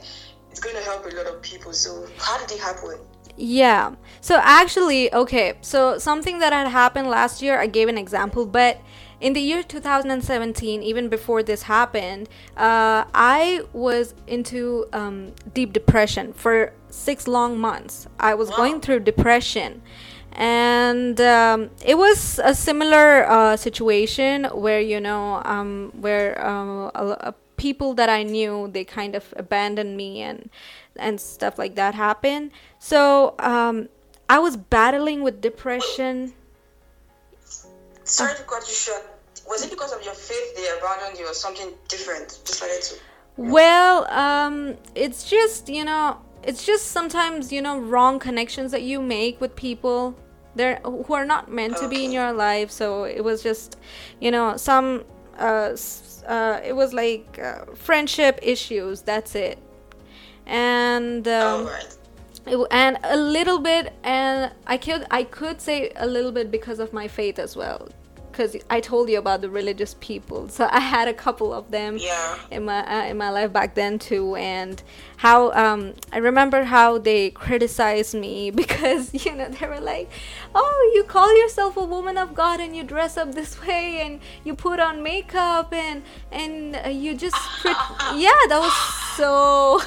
it's 0.51 0.61
going 0.61 0.77
to 0.77 0.83
help 0.83 1.07
a 1.11 1.17
lot 1.17 1.27
of 1.27 1.43
people. 1.43 1.73
So 1.73 2.07
how 2.19 2.39
did 2.39 2.53
it 2.53 2.61
happen? 2.61 3.01
Yeah. 3.37 3.95
So 4.21 4.41
actually, 4.43 5.13
okay. 5.13 5.55
So 5.61 5.99
something 5.99 6.39
that 6.39 6.53
had 6.53 6.69
happened 6.69 7.09
last 7.09 7.43
year, 7.43 7.59
I 7.59 7.67
gave 7.67 7.89
an 7.89 7.99
example, 7.99 8.47
but 8.47 8.81
in 9.21 9.33
the 9.33 9.41
year 9.41 9.63
2017, 9.63 10.83
even 10.83 11.09
before 11.09 11.43
this 11.43 11.63
happened, 11.63 12.29
uh, 12.57 13.05
I 13.15 13.63
was 13.73 14.15
into 14.27 14.87
um, 14.93 15.33
deep 15.55 15.73
depression 15.73 16.33
for 16.33 16.73
six 16.91 17.27
long 17.27 17.59
months. 17.59 18.07
I 18.21 18.35
was 18.35 18.51
going 18.51 18.81
through 18.81 19.01
depression. 19.01 19.83
And 20.33 21.21
um, 21.21 21.71
it 21.85 21.97
was 21.97 22.41
a 22.43 22.55
similar 22.55 23.25
uh, 23.29 23.57
situation 23.57 24.45
where, 24.47 24.81
you 24.81 25.01
know, 25.01 25.41
um, 25.45 25.93
where 26.01 26.45
um, 26.45 26.91
a, 26.95 27.07
a 27.31 27.35
people 27.57 27.95
that 27.95 28.09
I 28.09 28.23
knew, 28.23 28.69
they 28.73 28.85
kind 28.85 29.15
of 29.15 29.33
abandoned 29.37 29.97
me 29.97 30.23
and 30.23 30.51
and 30.97 31.21
stuff 31.21 31.59
like 31.59 31.75
that 31.75 31.95
happened. 31.95 32.51
So 32.79 33.35
um, 33.39 33.89
I 34.29 34.39
was 34.39 34.57
battling 34.57 35.23
with 35.23 35.41
depression. 35.41 36.35
Sorry 38.05 38.35
to 38.35 38.43
cut 38.43 38.67
you 38.69 38.75
short. 38.75 39.03
Was 39.49 39.65
it 39.65 39.71
because 39.71 39.93
of 39.93 40.03
your 40.05 40.15
faith 40.15 40.57
they 40.57 40.69
abandoned 40.79 41.19
you 41.19 41.27
or 41.27 41.35
something 41.35 41.73
different? 41.89 42.39
Wanted 42.61 42.83
to. 42.83 42.95
Well, 43.37 44.11
um, 44.11 44.77
it's 44.95 45.29
just 45.29 45.69
you 45.69 45.85
know, 45.85 46.19
it's 46.43 46.65
just 46.65 46.93
sometimes 46.93 47.53
you 47.53 47.61
know 47.61 47.79
wrong 47.79 48.19
connections 48.19 48.71
that 48.73 48.83
you 48.83 49.03
make 49.03 49.41
with 49.41 49.55
people. 49.57 50.17
They're 50.55 50.77
who 50.85 51.13
are 51.15 51.25
not 51.25 51.51
meant 51.51 51.77
to 51.79 51.89
be 51.89 52.05
in 52.05 52.13
your 52.13 52.33
life. 52.33 52.71
So 52.71 53.05
it 53.05 53.25
was 53.25 53.43
just, 53.43 53.77
you 54.21 54.31
know, 54.31 54.57
some. 54.57 55.05
Uh, 55.39 55.77
uh, 56.27 56.61
it 56.65 56.75
was 56.75 56.93
like 56.93 57.39
uh, 57.39 57.65
friendship 57.75 58.39
issues. 58.43 59.03
That's 59.03 59.35
it. 59.35 59.59
And 60.47 61.27
um, 61.29 61.61
All 61.61 61.65
right. 61.65 61.97
it, 62.47 62.67
and 62.71 62.99
a 63.03 63.17
little 63.17 63.59
bit 63.59 63.93
and 64.03 64.53
i 64.67 64.77
could 64.77 65.07
i 65.11 65.25
could 65.25 65.61
say 65.61 65.91
a 65.97 66.07
little 66.07 66.33
bit 66.33 66.51
because 66.51 66.79
of 66.79 66.93
my 66.93 67.09
faith 67.09 67.39
as 67.39 67.57
well 67.57 67.89
because 68.35 68.57
I 68.69 68.81
told 68.81 69.09
you 69.09 69.19
about 69.19 69.43
the 69.43 69.49
religious 69.49 69.95
people. 70.01 70.49
So 70.49 70.69
I 70.71 70.81
had 70.81 71.07
a 71.07 71.15
couple 71.15 71.55
of 71.55 71.71
them 71.71 71.99
Yeah. 71.99 72.35
in 72.51 72.65
my 72.65 72.81
uh, 72.85 73.05
in 73.11 73.17
my 73.17 73.31
life 73.31 73.53
back 73.53 73.75
then 73.77 73.99
too, 74.01 74.35
and 74.35 74.83
how 75.19 75.53
um, 75.53 75.95
I 76.13 76.19
remember 76.19 76.65
how 76.65 76.99
they 76.99 77.31
criticized 77.31 78.15
me 78.15 78.51
because 78.63 79.15
you 79.25 79.33
know 79.37 79.49
they 79.49 79.67
were 79.69 79.81
like, 79.81 80.11
"Oh, 80.55 80.93
you 80.97 81.05
call 81.05 81.31
yourself 81.43 81.77
a 81.77 81.85
woman 81.85 82.19
of 82.19 82.35
God 82.35 82.59
and 82.61 82.75
you 82.77 82.83
dress 82.83 83.17
up 83.17 83.35
this 83.35 83.53
way 83.63 84.01
and 84.05 84.19
you 84.43 84.55
put 84.55 84.81
on 84.81 85.03
makeup 85.03 85.73
and 85.73 86.03
and 86.33 86.75
uh, 86.85 86.89
you 86.89 87.15
just 87.15 87.37
yeah, 87.65 88.41
that 88.51 88.59
was 88.61 88.75
so." 89.17 89.81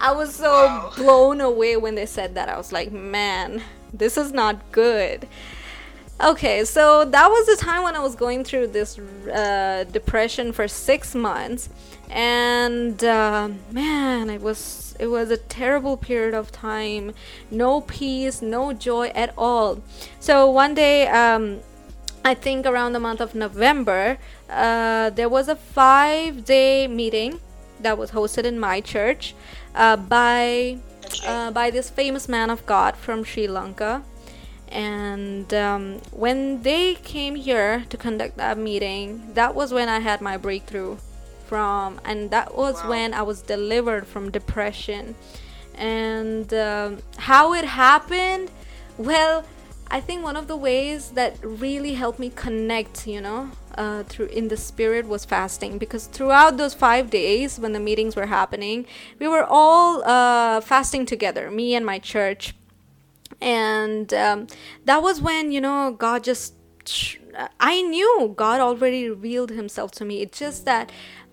I 0.00 0.12
was 0.12 0.36
so 0.36 0.52
Wow. 0.52 0.92
blown 0.96 1.40
away 1.40 1.76
when 1.76 1.96
they 1.96 2.06
said 2.06 2.36
that. 2.36 2.48
I 2.48 2.56
was 2.56 2.70
like, 2.70 2.92
man, 2.92 3.62
this 3.92 4.16
is 4.16 4.30
not 4.32 4.70
good. 4.70 5.26
Okay, 6.20 6.64
so 6.64 7.04
that 7.04 7.28
was 7.28 7.46
the 7.46 7.54
time 7.54 7.84
when 7.84 7.94
I 7.94 8.00
was 8.00 8.16
going 8.16 8.42
through 8.42 8.68
this 8.68 8.98
uh, 8.98 9.84
depression 9.92 10.52
for 10.52 10.66
six 10.66 11.14
months, 11.14 11.68
and 12.10 13.02
uh, 13.04 13.50
man, 13.70 14.28
it 14.28 14.40
was 14.40 14.96
it 14.98 15.06
was 15.06 15.30
a 15.30 15.36
terrible 15.36 15.96
period 15.96 16.34
of 16.34 16.50
time. 16.50 17.14
No 17.52 17.82
peace, 17.82 18.42
no 18.42 18.72
joy 18.72 19.08
at 19.14 19.32
all. 19.38 19.80
So 20.18 20.50
one 20.50 20.74
day, 20.74 21.06
um, 21.06 21.60
I 22.24 22.34
think 22.34 22.66
around 22.66 22.94
the 22.94 23.00
month 23.00 23.20
of 23.20 23.36
November, 23.36 24.18
uh, 24.50 25.10
there 25.10 25.28
was 25.28 25.46
a 25.46 25.54
five 25.54 26.44
day 26.44 26.88
meeting 26.88 27.38
that 27.78 27.96
was 27.96 28.10
hosted 28.10 28.42
in 28.42 28.58
my 28.58 28.80
church 28.80 29.36
uh, 29.76 29.96
by 29.96 30.78
uh, 31.24 31.52
by 31.52 31.70
this 31.70 31.90
famous 31.90 32.28
man 32.28 32.50
of 32.50 32.66
God 32.66 32.96
from 32.96 33.22
Sri 33.22 33.46
Lanka. 33.46 34.02
And 34.70 35.52
um, 35.54 35.98
when 36.12 36.62
they 36.62 36.94
came 36.96 37.34
here 37.34 37.84
to 37.88 37.96
conduct 37.96 38.36
that 38.36 38.58
meeting, 38.58 39.30
that 39.34 39.54
was 39.54 39.72
when 39.72 39.88
I 39.88 40.00
had 40.00 40.20
my 40.20 40.36
breakthrough 40.36 40.96
from, 41.46 42.00
and 42.04 42.30
that 42.30 42.54
was 42.54 42.74
Wow. 42.82 42.90
when 42.90 43.14
I 43.14 43.22
was 43.22 43.40
delivered 43.42 44.06
from 44.06 44.30
depression. 44.30 45.14
And 45.74 46.52
um, 46.52 46.98
how 47.16 47.54
it 47.54 47.64
happened, 47.64 48.50
well, 48.98 49.44
I 49.90 50.00
think 50.00 50.22
one 50.22 50.36
of 50.36 50.48
the 50.48 50.56
ways 50.56 51.12
that 51.12 51.36
really 51.42 51.94
helped 51.94 52.18
me 52.18 52.30
connect, 52.34 53.06
you 53.06 53.22
know, 53.22 53.50
uh, 53.78 54.02
through 54.02 54.26
in 54.26 54.48
the 54.48 54.56
spirit 54.56 55.06
was 55.06 55.24
fasting 55.24 55.78
because 55.78 56.06
throughout 56.06 56.58
those 56.58 56.74
five 56.74 57.08
days 57.10 57.58
when 57.58 57.72
the 57.72 57.80
meetings 57.80 58.16
were 58.16 58.26
happening, 58.26 58.84
we 59.18 59.28
were 59.28 59.44
all 59.48 60.02
uh, 60.04 60.60
fasting 60.60 61.06
together, 61.06 61.50
me 61.50 61.74
and 61.74 61.86
my 61.86 61.98
church, 61.98 62.54
and 63.40 64.12
um, 64.14 64.46
that 64.84 65.02
was 65.02 65.20
when 65.20 65.52
you 65.52 65.60
know 65.60 65.92
God 65.92 66.24
just. 66.24 66.54
I 67.60 67.82
knew 67.82 68.32
God 68.34 68.60
already 68.60 69.10
revealed 69.10 69.50
Himself 69.50 69.90
to 69.92 70.06
me. 70.06 70.22
It's 70.22 70.38
just 70.38 70.64
that 70.64 70.90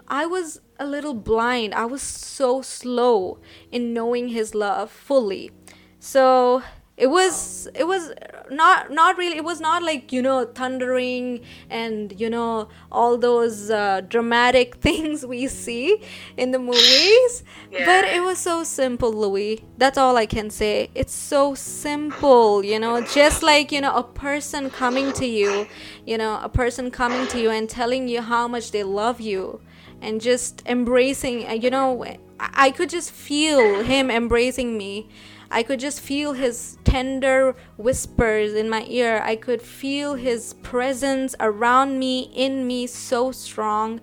I 0.07 0.25
was 0.25 0.59
a 0.77 0.85
little 0.85 1.13
blind. 1.13 1.73
I 1.73 1.85
was 1.85 2.01
so 2.01 2.61
slow 2.61 3.39
in 3.71 3.93
knowing 3.93 4.29
His 4.29 4.53
love 4.53 4.91
fully. 4.91 5.51
So 5.99 6.61
it 6.97 7.07
was 7.07 7.67
it 7.75 7.83
was 7.83 8.13
not 8.49 8.89
not 8.89 9.17
really 9.17 9.35
it 9.35 9.43
was 9.43 9.59
not 9.59 9.83
like 9.83 10.13
you 10.13 10.21
know 10.21 10.45
thundering 10.45 11.41
and 11.69 12.17
you 12.19 12.29
know 12.29 12.69
all 12.91 13.17
those 13.17 13.69
uh, 13.69 14.01
dramatic 14.07 14.75
things 14.87 15.25
we 15.25 15.47
see 15.47 16.01
in 16.37 16.51
the 16.51 16.59
movies. 16.59 17.43
But 17.71 18.05
it 18.05 18.23
was 18.23 18.37
so 18.37 18.63
simple 18.63 19.11
louis. 19.11 19.63
That's 19.77 19.97
all 19.97 20.15
i 20.15 20.25
can 20.25 20.49
say. 20.49 20.89
It's 20.95 21.13
so 21.13 21.53
simple 21.53 22.63
you 22.63 22.79
know 22.79 23.01
just 23.01 23.43
like 23.43 23.71
you 23.71 23.81
know 23.81 23.95
a 23.95 24.03
person 24.03 24.69
coming 24.69 25.11
to 25.13 25.25
you 25.25 25.67
you 26.05 26.17
know 26.17 26.39
a 26.41 26.49
person 26.49 26.91
coming 26.91 27.27
to 27.27 27.39
you 27.39 27.49
and 27.49 27.69
telling 27.69 28.07
you 28.07 28.21
how 28.21 28.47
much 28.47 28.71
they 28.71 28.83
love 28.83 29.19
you 29.19 29.59
and 30.01 30.21
just 30.21 30.61
embracing 30.65 31.61
you 31.61 31.69
know 31.69 32.05
i 32.39 32.69
could 32.69 32.89
just 32.89 33.11
feel 33.11 33.83
him 33.83 34.11
embracing 34.11 34.77
me 34.77 35.09
I 35.55 35.63
could 35.63 35.79
just 35.79 36.01
feel 36.01 36.33
his 36.33 36.77
tender 36.83 37.55
whispers 37.77 38.53
in 38.53 38.69
my 38.69 38.85
ear. 38.89 39.21
I 39.23 39.37
could 39.37 39.61
feel 39.61 40.15
his 40.15 40.53
presence 40.55 41.33
around 41.39 41.97
me, 41.97 42.29
in 42.35 42.67
me, 42.67 42.87
so 42.87 43.31
strong. 43.31 44.01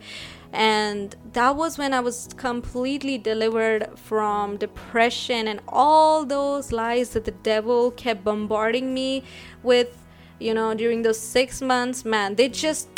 And 0.51 1.15
that 1.35 1.55
was 1.55 1.77
when 1.77 1.93
I 1.93 2.01
was 2.01 2.31
completely 2.39 3.19
delivered 3.19 3.87
from 3.97 4.57
depression 4.57 5.47
and 5.47 5.61
all 5.69 6.25
those 6.25 6.73
lies 6.73 7.11
that 7.11 7.27
the 7.27 7.33
devil 7.33 7.91
kept 7.91 8.25
bombarding 8.25 8.95
me 8.95 9.23
with, 9.63 9.99
you 10.41 10.55
know, 10.55 10.73
during 10.73 11.03
those 11.03 11.21
six 11.21 11.61
months. 11.61 12.03
Man, 12.03 12.37
they 12.37 12.49
just, 12.49 12.89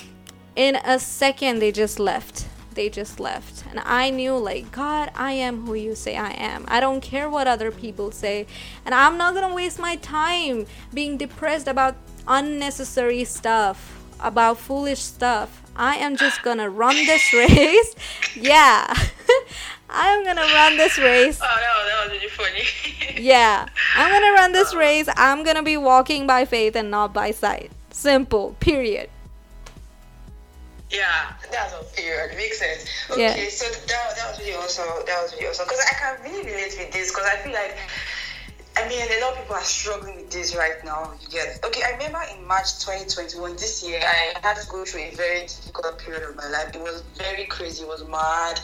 in 0.54 0.76
a 0.76 1.00
second, 1.00 1.58
they 1.58 1.72
just 1.72 1.98
left 1.98 2.46
they 2.74 2.88
just 2.88 3.20
left. 3.20 3.64
And 3.70 3.80
i 3.80 4.10
knew 4.10 4.36
like 4.36 4.70
god 4.72 5.10
i 5.14 5.32
am 5.32 5.66
who 5.66 5.74
you 5.74 5.94
say 5.94 6.16
i 6.16 6.30
am. 6.32 6.64
I 6.68 6.80
don't 6.80 7.00
care 7.00 7.28
what 7.28 7.46
other 7.46 7.70
people 7.70 8.10
say. 8.10 8.46
And 8.84 8.94
i'm 8.94 9.16
not 9.16 9.34
gonna 9.34 9.54
waste 9.54 9.78
my 9.78 9.96
time 9.96 10.66
being 10.92 11.16
depressed 11.16 11.68
about 11.68 11.96
unnecessary 12.26 13.24
stuff 13.24 14.04
about 14.20 14.58
foolish 14.58 15.00
stuff. 15.00 15.62
I 15.76 15.96
am 15.96 16.16
just 16.16 16.42
gonna 16.42 16.70
run 16.70 16.94
this 16.94 17.32
race. 17.32 17.94
Yeah. 18.34 18.92
I'm 19.90 20.24
gonna 20.24 20.40
run 20.40 20.76
this 20.76 20.98
race. 20.98 21.38
Oh, 21.40 21.46
that 21.46 21.76
was, 21.76 21.88
that 21.88 22.04
was 22.04 22.12
really 22.12 22.28
funny. 22.28 23.22
yeah. 23.22 23.68
I'm 23.96 24.12
gonna 24.12 24.32
run 24.32 24.52
this 24.52 24.72
oh. 24.72 24.78
race. 24.78 25.08
I'm 25.16 25.44
gonna 25.44 25.62
be 25.62 25.76
walking 25.76 26.26
by 26.26 26.44
faith 26.44 26.74
and 26.74 26.90
not 26.90 27.12
by 27.12 27.30
sight. 27.30 27.70
Simple 27.90 28.56
period 28.58 29.10
Yeah, 30.94 31.32
that's 31.50 31.74
a 31.74 31.82
period. 31.96 32.36
Makes 32.36 32.58
sense. 32.58 32.86
Yeah. 33.10 33.32
Okay, 33.32 33.48
so 33.48 33.66
that, 33.66 34.16
that 34.16 34.30
was 34.30 34.38
really 34.38 34.54
awesome. 34.54 34.86
That 35.06 35.22
was 35.22 35.32
really 35.34 35.48
awesome. 35.48 35.66
Because 35.66 35.84
I 35.90 35.94
can 35.94 36.22
really 36.22 36.46
relate 36.46 36.76
with 36.78 36.92
this. 36.92 37.10
Because 37.10 37.26
I 37.26 37.36
feel 37.42 37.52
like, 37.52 37.76
I 38.76 38.88
mean, 38.88 39.02
a 39.02 39.20
lot 39.20 39.32
of 39.32 39.38
people 39.42 39.56
are 39.56 39.62
struggling 39.62 40.16
with 40.16 40.30
this 40.30 40.54
right 40.54 40.82
now. 40.84 41.12
You 41.20 41.28
get 41.28 41.60
Okay, 41.64 41.82
I 41.82 41.92
remember 41.92 42.20
in 42.34 42.46
March 42.46 42.78
2021, 42.78 43.52
this 43.52 43.86
year, 43.86 44.00
I 44.00 44.38
had 44.40 44.56
to 44.56 44.66
go 44.68 44.84
through 44.84 45.02
a 45.02 45.14
very 45.14 45.42
difficult 45.42 45.98
period 45.98 46.28
of 46.28 46.36
my 46.36 46.48
life. 46.48 46.74
It 46.74 46.80
was 46.80 47.02
very 47.16 47.46
crazy. 47.46 47.82
It 47.82 47.88
was 47.88 48.06
mad. 48.06 48.60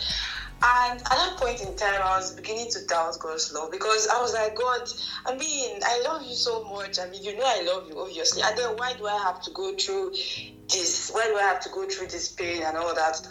And 0.62 1.00
at 1.00 1.08
that 1.08 1.36
point 1.38 1.62
in 1.62 1.74
time, 1.76 2.00
I 2.02 2.18
was 2.18 2.32
beginning 2.32 2.70
to 2.72 2.84
doubt 2.86 3.18
God's 3.18 3.52
love 3.52 3.70
because 3.70 4.08
I 4.08 4.20
was 4.20 4.34
like, 4.34 4.54
God, 4.56 4.88
I 5.24 5.34
mean, 5.34 5.80
I 5.82 6.02
love 6.02 6.22
you 6.22 6.34
so 6.34 6.64
much. 6.64 6.98
I 6.98 7.08
mean, 7.08 7.22
you 7.22 7.36
know, 7.36 7.44
I 7.46 7.62
love 7.62 7.88
you, 7.88 7.98
obviously. 7.98 8.42
And 8.42 8.58
then 8.58 8.76
why 8.76 8.92
do 8.92 9.06
I 9.06 9.16
have 9.18 9.40
to 9.42 9.50
go 9.52 9.74
through 9.76 10.10
this? 10.68 11.10
Why 11.14 11.24
do 11.24 11.36
I 11.36 11.42
have 11.42 11.60
to 11.60 11.70
go 11.70 11.88
through 11.88 12.08
this 12.08 12.30
pain 12.32 12.62
and 12.62 12.76
all 12.76 12.94
that? 12.94 13.26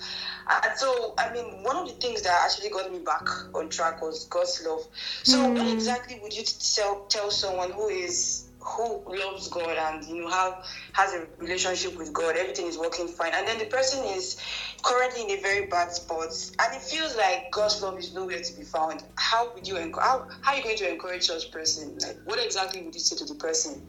And 0.63 0.77
so, 0.77 1.13
I 1.19 1.31
mean, 1.31 1.63
one 1.63 1.75
of 1.75 1.87
the 1.87 1.93
things 1.93 2.23
that 2.23 2.41
actually 2.43 2.71
got 2.71 2.91
me 2.91 2.97
back 2.99 3.27
on 3.53 3.69
track 3.69 4.01
was 4.01 4.25
God's 4.25 4.65
love. 4.65 4.87
So, 5.21 5.49
what 5.51 5.67
mm. 5.67 5.73
exactly 5.73 6.19
would 6.23 6.35
you 6.35 6.43
tell 6.43 7.05
tell 7.09 7.29
someone 7.29 7.71
who 7.71 7.89
is 7.89 8.48
who 8.69 9.03
loves 9.07 9.47
God 9.49 9.77
and 9.77 10.05
you 10.05 10.21
know 10.21 10.29
have 10.29 10.65
has 10.93 11.13
a 11.13 11.27
relationship 11.37 11.97
with 11.97 12.13
God, 12.13 12.35
everything 12.35 12.67
is 12.67 12.77
working 12.77 13.07
fine, 13.07 13.31
and 13.33 13.47
then 13.47 13.57
the 13.57 13.65
person 13.65 14.03
is 14.05 14.37
currently 14.83 15.23
in 15.23 15.39
a 15.39 15.41
very 15.41 15.65
bad 15.67 15.91
spot, 15.91 16.29
and 16.59 16.75
it 16.75 16.81
feels 16.81 17.15
like 17.17 17.51
God's 17.51 17.81
love 17.81 17.97
is 17.97 18.13
nowhere 18.13 18.41
to 18.41 18.53
be 18.57 18.63
found. 18.63 19.03
How 19.15 19.53
would 19.53 19.67
you 19.67 19.75
how 19.77 20.27
how 20.41 20.53
are 20.53 20.57
you 20.57 20.63
going 20.63 20.77
to 20.77 20.91
encourage 20.91 21.23
such 21.23 21.51
person? 21.51 21.97
Like, 22.01 22.17
what 22.25 22.43
exactly 22.43 22.81
would 22.83 22.93
you 22.93 23.01
say 23.01 23.15
to 23.17 23.25
the 23.25 23.35
person? 23.35 23.81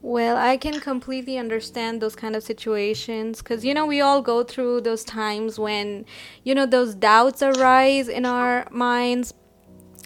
Well, 0.00 0.36
I 0.36 0.56
can 0.56 0.78
completely 0.78 1.38
understand 1.38 2.00
those 2.00 2.14
kind 2.14 2.36
of 2.36 2.44
situations 2.44 3.42
because, 3.42 3.64
you 3.64 3.74
know, 3.74 3.84
we 3.84 4.00
all 4.00 4.22
go 4.22 4.44
through 4.44 4.82
those 4.82 5.02
times 5.02 5.58
when, 5.58 6.06
you 6.44 6.54
know, 6.54 6.66
those 6.66 6.94
doubts 6.94 7.42
arise 7.42 8.08
in 8.08 8.24
our 8.24 8.68
minds. 8.70 9.34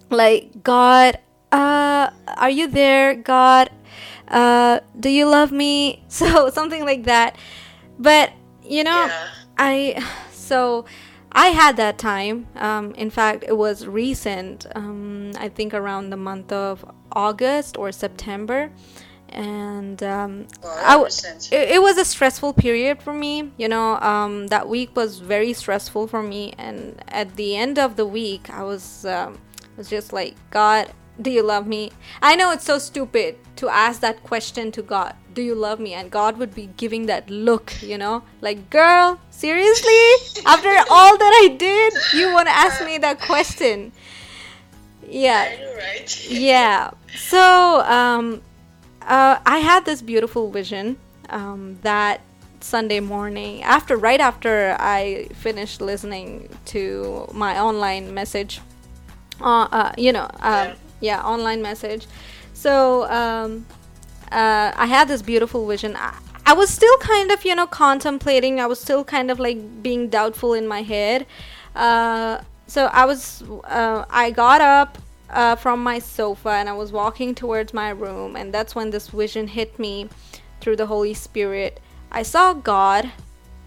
Like, 0.09 0.63
God, 0.63 1.19
uh, 1.53 2.11
are 2.27 2.51
you 2.51 2.69
there? 2.69 3.15
God, 3.15 3.71
uh, 4.33 4.81
do 4.99 5.09
you 5.11 5.27
love 5.29 5.53
me? 5.53 6.03
So, 6.09 6.51
something 6.51 6.85
like 6.85 7.05
that. 7.05 7.37
But, 7.99 8.33
you 8.65 8.85
know, 8.85 9.07
Yeah. 9.07 9.29
I, 9.59 10.05
so 10.33 10.85
I 11.33 11.49
had 11.49 11.77
that 11.77 11.99
time. 11.99 12.47
Um, 12.57 12.93
in 12.95 13.11
fact, 13.11 13.45
it 13.47 13.57
was 13.57 13.87
recent, 13.87 14.67
um, 14.75 15.33
I 15.39 15.49
think 15.49 15.75
around 15.75 16.11
the 16.11 16.17
month 16.17 16.53
of 16.53 16.85
August 17.13 17.77
or 17.79 17.93
September 17.93 18.71
and 19.29 20.03
um, 20.03 20.47
Wow, 20.63 20.77
I 20.85 20.93
w- 20.93 21.09
100%. 21.09 21.53
it, 21.53 21.71
it 21.71 21.83
was 21.83 21.97
a 21.97 22.05
stressful 22.05 22.53
period 22.53 23.03
for 23.03 23.15
me 23.15 23.51
you 23.57 23.69
know 23.69 23.99
um, 24.01 24.49
that 24.49 24.69
week 24.69 24.95
was 24.95 25.21
very 25.21 25.53
stressful 25.55 26.07
for 26.07 26.23
me 26.23 26.53
and 26.59 27.03
at 27.09 27.37
the 27.37 27.57
end 27.57 27.79
of 27.79 27.97
the 27.97 28.05
week 28.07 28.51
i 28.51 28.63
was 28.63 29.07
um, 29.07 29.39
was 29.77 29.89
just 29.89 30.13
like 30.13 30.35
god 30.51 30.93
do 31.21 31.31
you 31.31 31.43
love 31.43 31.67
me 31.67 31.91
i 32.23 32.35
know 32.35 32.51
it's 32.51 32.65
so 32.65 32.79
stupid 32.79 33.37
to 33.57 33.69
ask 33.69 34.01
that 34.01 34.23
question 34.23 34.73
to 34.73 34.83
god 34.83 35.15
do 35.35 35.43
you 35.43 35.55
love 35.55 35.79
me 35.79 35.93
and 35.93 36.11
god 36.11 36.37
would 36.37 36.55
be 36.55 36.69
giving 36.77 37.07
that 37.07 37.29
look 37.29 37.73
you 37.83 37.99
know 37.99 38.23
like 38.41 38.71
girl 38.71 39.21
seriously 39.31 40.43
after 40.47 40.69
all 40.91 41.17
that 41.19 41.33
i 41.45 41.55
did 41.57 41.93
you 42.15 42.33
want 42.33 42.47
to 42.47 42.55
ask 42.55 42.85
me 42.85 42.99
that 42.99 43.21
question 43.21 43.93
yeah. 45.13 45.55
Know, 45.61 45.75
right? 45.77 46.27
yeah. 46.31 46.91
So 47.17 47.83
um, 47.83 48.43
uh, 49.03 49.39
I 49.45 49.59
had 49.59 49.85
this 49.85 50.03
beautiful 50.03 50.51
vision 50.51 50.97
um, 51.29 51.79
that 51.83 52.21
Sunday 52.61 53.01
morning 53.01 53.63
after 53.63 53.97
right 53.97 54.21
after 54.21 54.77
I 54.79 55.29
finished 55.35 55.81
listening 55.81 56.49
to 56.67 57.29
my 57.33 57.61
online 57.61 58.15
message. 58.15 58.61
Uh, 59.41 59.69
uh, 59.73 59.93
you 59.99 60.13
know, 60.13 60.31
um, 60.41 60.73
Yeah. 61.03 61.23
online 61.23 61.61
message. 61.61 62.07
So 62.55 63.05
um, 63.11 63.67
uh, 64.31 64.73
I 64.75 64.87
had 64.87 65.09
this 65.09 65.21
beautiful 65.21 65.67
vision. 65.67 65.95
I, 65.97 66.17
I 66.47 66.55
was 66.55 66.71
still 66.71 66.97
kind 66.99 67.31
of, 67.31 67.45
you 67.45 67.55
know, 67.55 67.67
contemplating. 67.67 68.61
I 68.61 68.67
was 68.67 68.81
still 68.81 69.05
kind 69.05 69.31
of 69.31 69.39
like 69.39 69.83
being 69.83 70.09
doubtful 70.09 70.55
in 70.55 70.67
my 70.67 70.83
head. 70.83 71.27
Uh, 71.77 72.41
so 72.67 72.87
I 72.87 73.05
was, 73.05 73.43
uh, 73.65 74.05
I 74.09 74.31
got 74.31 74.61
up 74.61 74.99
uh, 75.29 75.57
from 75.57 75.83
my 75.83 75.99
sofa 75.99 76.51
and 76.51 76.69
I 76.69 76.73
was 76.73 76.93
walking 76.93 77.35
towards 77.35 77.75
my 77.75 77.91
room, 77.91 78.37
and 78.37 78.53
that's 78.53 78.75
when 78.75 78.91
this 78.91 79.09
vision 79.09 79.49
hit 79.49 79.79
me 79.79 80.09
through 80.61 80.77
the 80.77 80.87
Holy 80.87 81.15
Spirit. 81.15 81.81
I 82.11 82.23
saw 82.23 82.53
God 82.53 83.11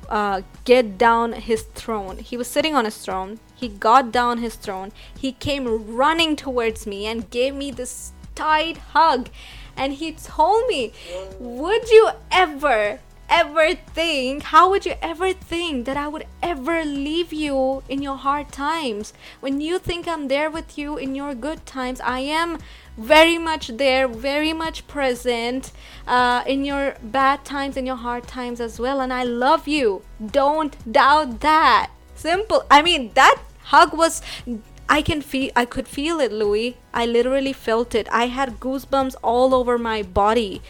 uh, 0.10 0.42
get 0.64 0.98
down 0.98 1.34
his 1.34 1.64
throne. 1.74 2.18
He 2.18 2.38
was 2.38 2.48
sitting 2.48 2.76
on 2.76 2.86
his 2.86 2.98
throne. 2.98 3.40
He 3.56 3.70
got 3.70 4.12
down 4.12 4.40
his 4.40 4.56
throne. 4.56 4.92
He 5.18 5.32
came 5.32 5.96
running 5.96 6.36
towards 6.36 6.86
me 6.86 7.06
and 7.06 7.30
gave 7.30 7.56
me 7.56 7.72
this 7.72 8.12
tight 8.36 8.78
hug. 8.78 9.30
And 9.78 9.94
he 9.94 10.12
told 10.12 10.68
me, 10.68 10.94
Would 11.40 11.90
you 11.90 12.10
ever, 12.32 13.00
ever 13.30 13.76
think, 13.76 14.44
how 14.44 14.70
would 14.70 14.86
you 14.86 14.96
ever 15.02 15.34
think 15.34 15.86
that 15.86 15.98
I 15.98 16.08
would 16.08 16.26
ever 16.42 16.86
leave 16.86 17.34
you 17.34 17.84
in 17.90 18.02
your 18.02 18.18
hard 18.18 18.52
times? 18.52 19.14
When 19.40 19.62
you 19.62 19.80
think 19.80 20.08
I'm 20.08 20.28
there 20.28 20.50
with 20.50 20.78
you 20.78 20.98
in 20.98 21.16
your 21.16 21.34
good 21.34 21.66
times, 21.66 22.00
I 22.02 22.20
am 22.20 22.60
very 22.98 23.38
much 23.38 23.68
there, 23.70 24.08
very 24.08 24.54
much 24.54 24.88
present 24.88 25.72
uh, 26.08 26.44
in 26.48 26.64
your 26.64 26.96
bad 27.04 27.44
times, 27.44 27.76
in 27.76 27.86
your 27.86 27.98
hard 27.98 28.28
times 28.28 28.62
as 28.62 28.80
well. 28.80 29.02
And 29.02 29.12
I 29.12 29.24
love 29.24 29.68
you. 29.68 30.04
Don't 30.26 30.76
doubt 30.92 31.42
that. 31.42 31.92
Simple. 32.26 32.64
I 32.72 32.82
mean, 32.82 33.12
that 33.14 33.38
hug 33.66 33.94
was. 33.94 34.24
I 34.90 35.04
can 35.04 35.22
feel. 35.22 35.52
I 35.56 35.66
could 35.66 35.88
feel 35.88 36.20
it, 36.20 36.32
Louis. 36.32 36.76
I 36.92 37.06
literally 37.06 37.54
felt 37.54 37.94
it. 37.94 38.08
I 38.12 38.26
had 38.34 38.60
goosebumps 38.60 39.14
all 39.22 39.54
over 39.54 39.78
my 39.78 40.02
body 40.02 40.64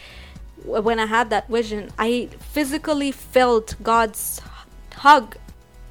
when 0.65 0.99
I 0.99 1.05
had 1.05 1.29
that 1.29 1.47
vision. 1.47 1.91
I 1.97 2.27
physically 2.51 3.13
felt 3.13 3.75
God's 3.81 4.41
hug. 4.95 5.37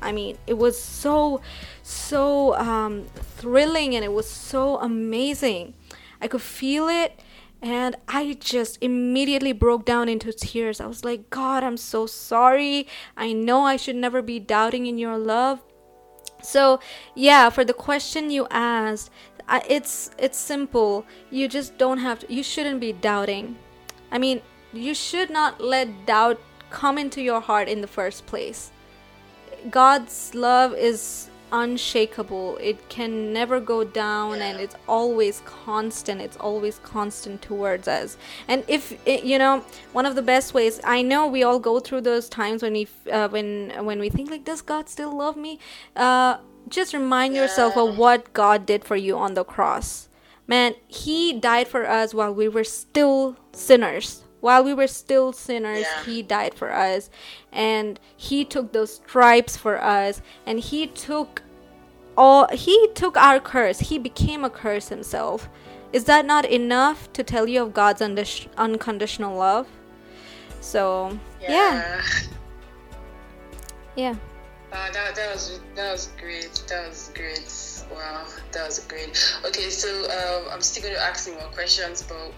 I 0.03 0.13
mean, 0.13 0.37
it 0.47 0.59
was 0.59 0.79
so, 0.79 1.41
so 1.83 2.55
um, 2.57 3.05
thrilling 3.15 3.95
and 3.95 4.05
it 4.05 4.13
was 4.13 4.29
so 4.29 4.77
amazing. 4.81 5.73
I 6.21 6.29
could 6.29 6.43
feel 6.43 6.89
it 6.89 7.19
and 7.65 7.97
I 8.07 8.37
just 8.39 8.77
immediately 8.83 9.53
broke 9.53 9.87
down 9.87 10.07
into 10.11 10.35
tears. 10.35 10.83
I 10.83 10.87
was 10.87 11.03
like, 11.03 11.31
God, 11.31 11.65
I'm 11.65 11.79
so 11.79 12.05
sorry. 12.05 12.87
I 13.17 13.33
know 13.33 13.63
I 13.63 13.77
should 13.77 13.97
never 13.97 14.21
be 14.21 14.39
doubting 14.39 14.85
in 14.85 14.99
your 14.99 15.17
love. 15.17 15.63
So, 16.43 16.81
yeah, 17.15 17.49
for 17.49 17.65
the 17.65 17.73
question 17.73 18.29
you 18.29 18.47
asked, 18.51 19.11
it's 19.67 20.11
it's 20.19 20.37
simple. 20.37 21.07
You 21.31 21.49
just 21.49 21.79
don't 21.79 21.99
have 21.99 22.19
to 22.19 22.33
you 22.33 22.43
shouldn't 22.43 22.81
be 22.81 22.93
doubting. 22.93 23.57
I 24.13 24.19
mean, 24.19 24.43
you 24.75 24.93
should 24.95 25.31
not 25.31 25.59
let 25.59 26.05
doubt 26.05 26.39
come 26.69 26.99
into 26.99 27.23
your 27.23 27.41
heart 27.41 27.69
in 27.69 27.81
the 27.81 27.87
first 27.87 28.27
place. 28.27 28.73
God's 29.71 30.35
love 30.35 30.75
is 30.75 31.31
unshakable. 31.55 32.59
It 32.61 32.89
can 32.89 33.33
never 33.33 33.61
go 33.61 33.85
down 33.85 34.43
and 34.43 34.59
it's 34.59 34.75
always 34.89 35.41
constant. 35.47 36.21
It's 36.21 36.37
always 36.37 36.81
constant 36.81 37.43
towards 37.43 37.87
us. 37.87 38.17
And 38.49 38.65
if 38.67 38.99
it, 39.07 39.23
you 39.23 39.39
know, 39.39 39.65
one 39.93 40.05
of 40.05 40.17
the 40.17 40.23
best 40.23 40.53
ways 40.53 40.81
I 40.83 41.03
know 41.03 41.29
we 41.29 41.45
all 41.45 41.61
go 41.61 41.79
through 41.79 42.03
those 42.03 42.29
times 42.29 42.63
when 42.63 42.73
we 42.73 42.89
uh, 43.11 43.29
when 43.29 43.73
when 43.85 44.01
we 44.01 44.11
think 44.11 44.31
like 44.31 44.45
does 44.45 44.63
God 44.63 44.89
still 44.89 45.17
love 45.17 45.37
me? 45.37 45.61
Uh 45.95 46.39
just 46.69 46.93
remind 46.95 47.35
yourself 47.35 47.77
of 47.77 47.99
what 47.99 48.33
God 48.33 48.67
did 48.67 48.85
for 48.85 48.97
you 48.97 49.17
on 49.19 49.35
the 49.35 49.45
cross. 49.45 50.09
Man, 50.47 50.75
he 50.89 51.33
died 51.33 51.69
for 51.69 51.87
us 51.87 52.15
while 52.15 52.35
we 52.35 52.49
were 52.49 52.65
still 52.65 53.37
sinners 53.53 54.25
while 54.45 54.63
we 54.63 54.75
were 54.75 54.87
still 55.03 55.33
sinners 55.33 55.87
Yeah. 55.89 56.05
he 56.05 56.17
died 56.37 56.55
for 56.61 56.71
us 56.89 57.09
and 57.51 57.99
he 58.29 58.45
took 58.45 58.67
those 58.73 58.93
stripes 58.97 59.57
for 59.57 59.77
us 59.83 60.21
and 60.47 60.61
he 60.61 60.87
took 60.87 61.43
all 62.17 62.47
he 62.53 62.77
took 62.95 63.17
our 63.17 63.41
curse 63.41 63.79
he 63.91 63.97
became 63.99 64.45
a 64.45 64.51
curse 64.51 64.89
himself 64.89 65.49
is 65.93 66.05
that 66.05 66.27
not 66.27 66.45
enough 66.45 66.99
to 67.17 67.23
tell 67.33 67.47
you 67.49 67.63
of 67.63 67.73
god's 67.73 68.03
undish- 68.03 68.49
unconditional 68.67 69.35
love 69.47 69.67
so 70.61 71.19
yeah 71.41 72.03
yeah 73.97 74.15
Uh, 74.75 74.91
that, 74.93 75.15
that 75.15 75.29
was 75.33 75.61
that 75.77 75.93
was 75.93 76.05
great. 76.19 76.51
That 76.69 76.89
was 76.89 77.13
great. 77.15 77.47
Wow, 77.95 78.27
that 78.53 78.65
was 78.67 78.81
great. 78.91 79.15
Okay, 79.47 79.71
so 79.71 79.89
um, 80.19 80.43
I'm 80.53 80.63
still 80.69 80.83
going 80.83 80.97
to 80.99 81.05
ask 81.11 81.29
you 81.29 81.35
more 81.39 81.53
questions, 81.55 82.03
but 82.03 82.35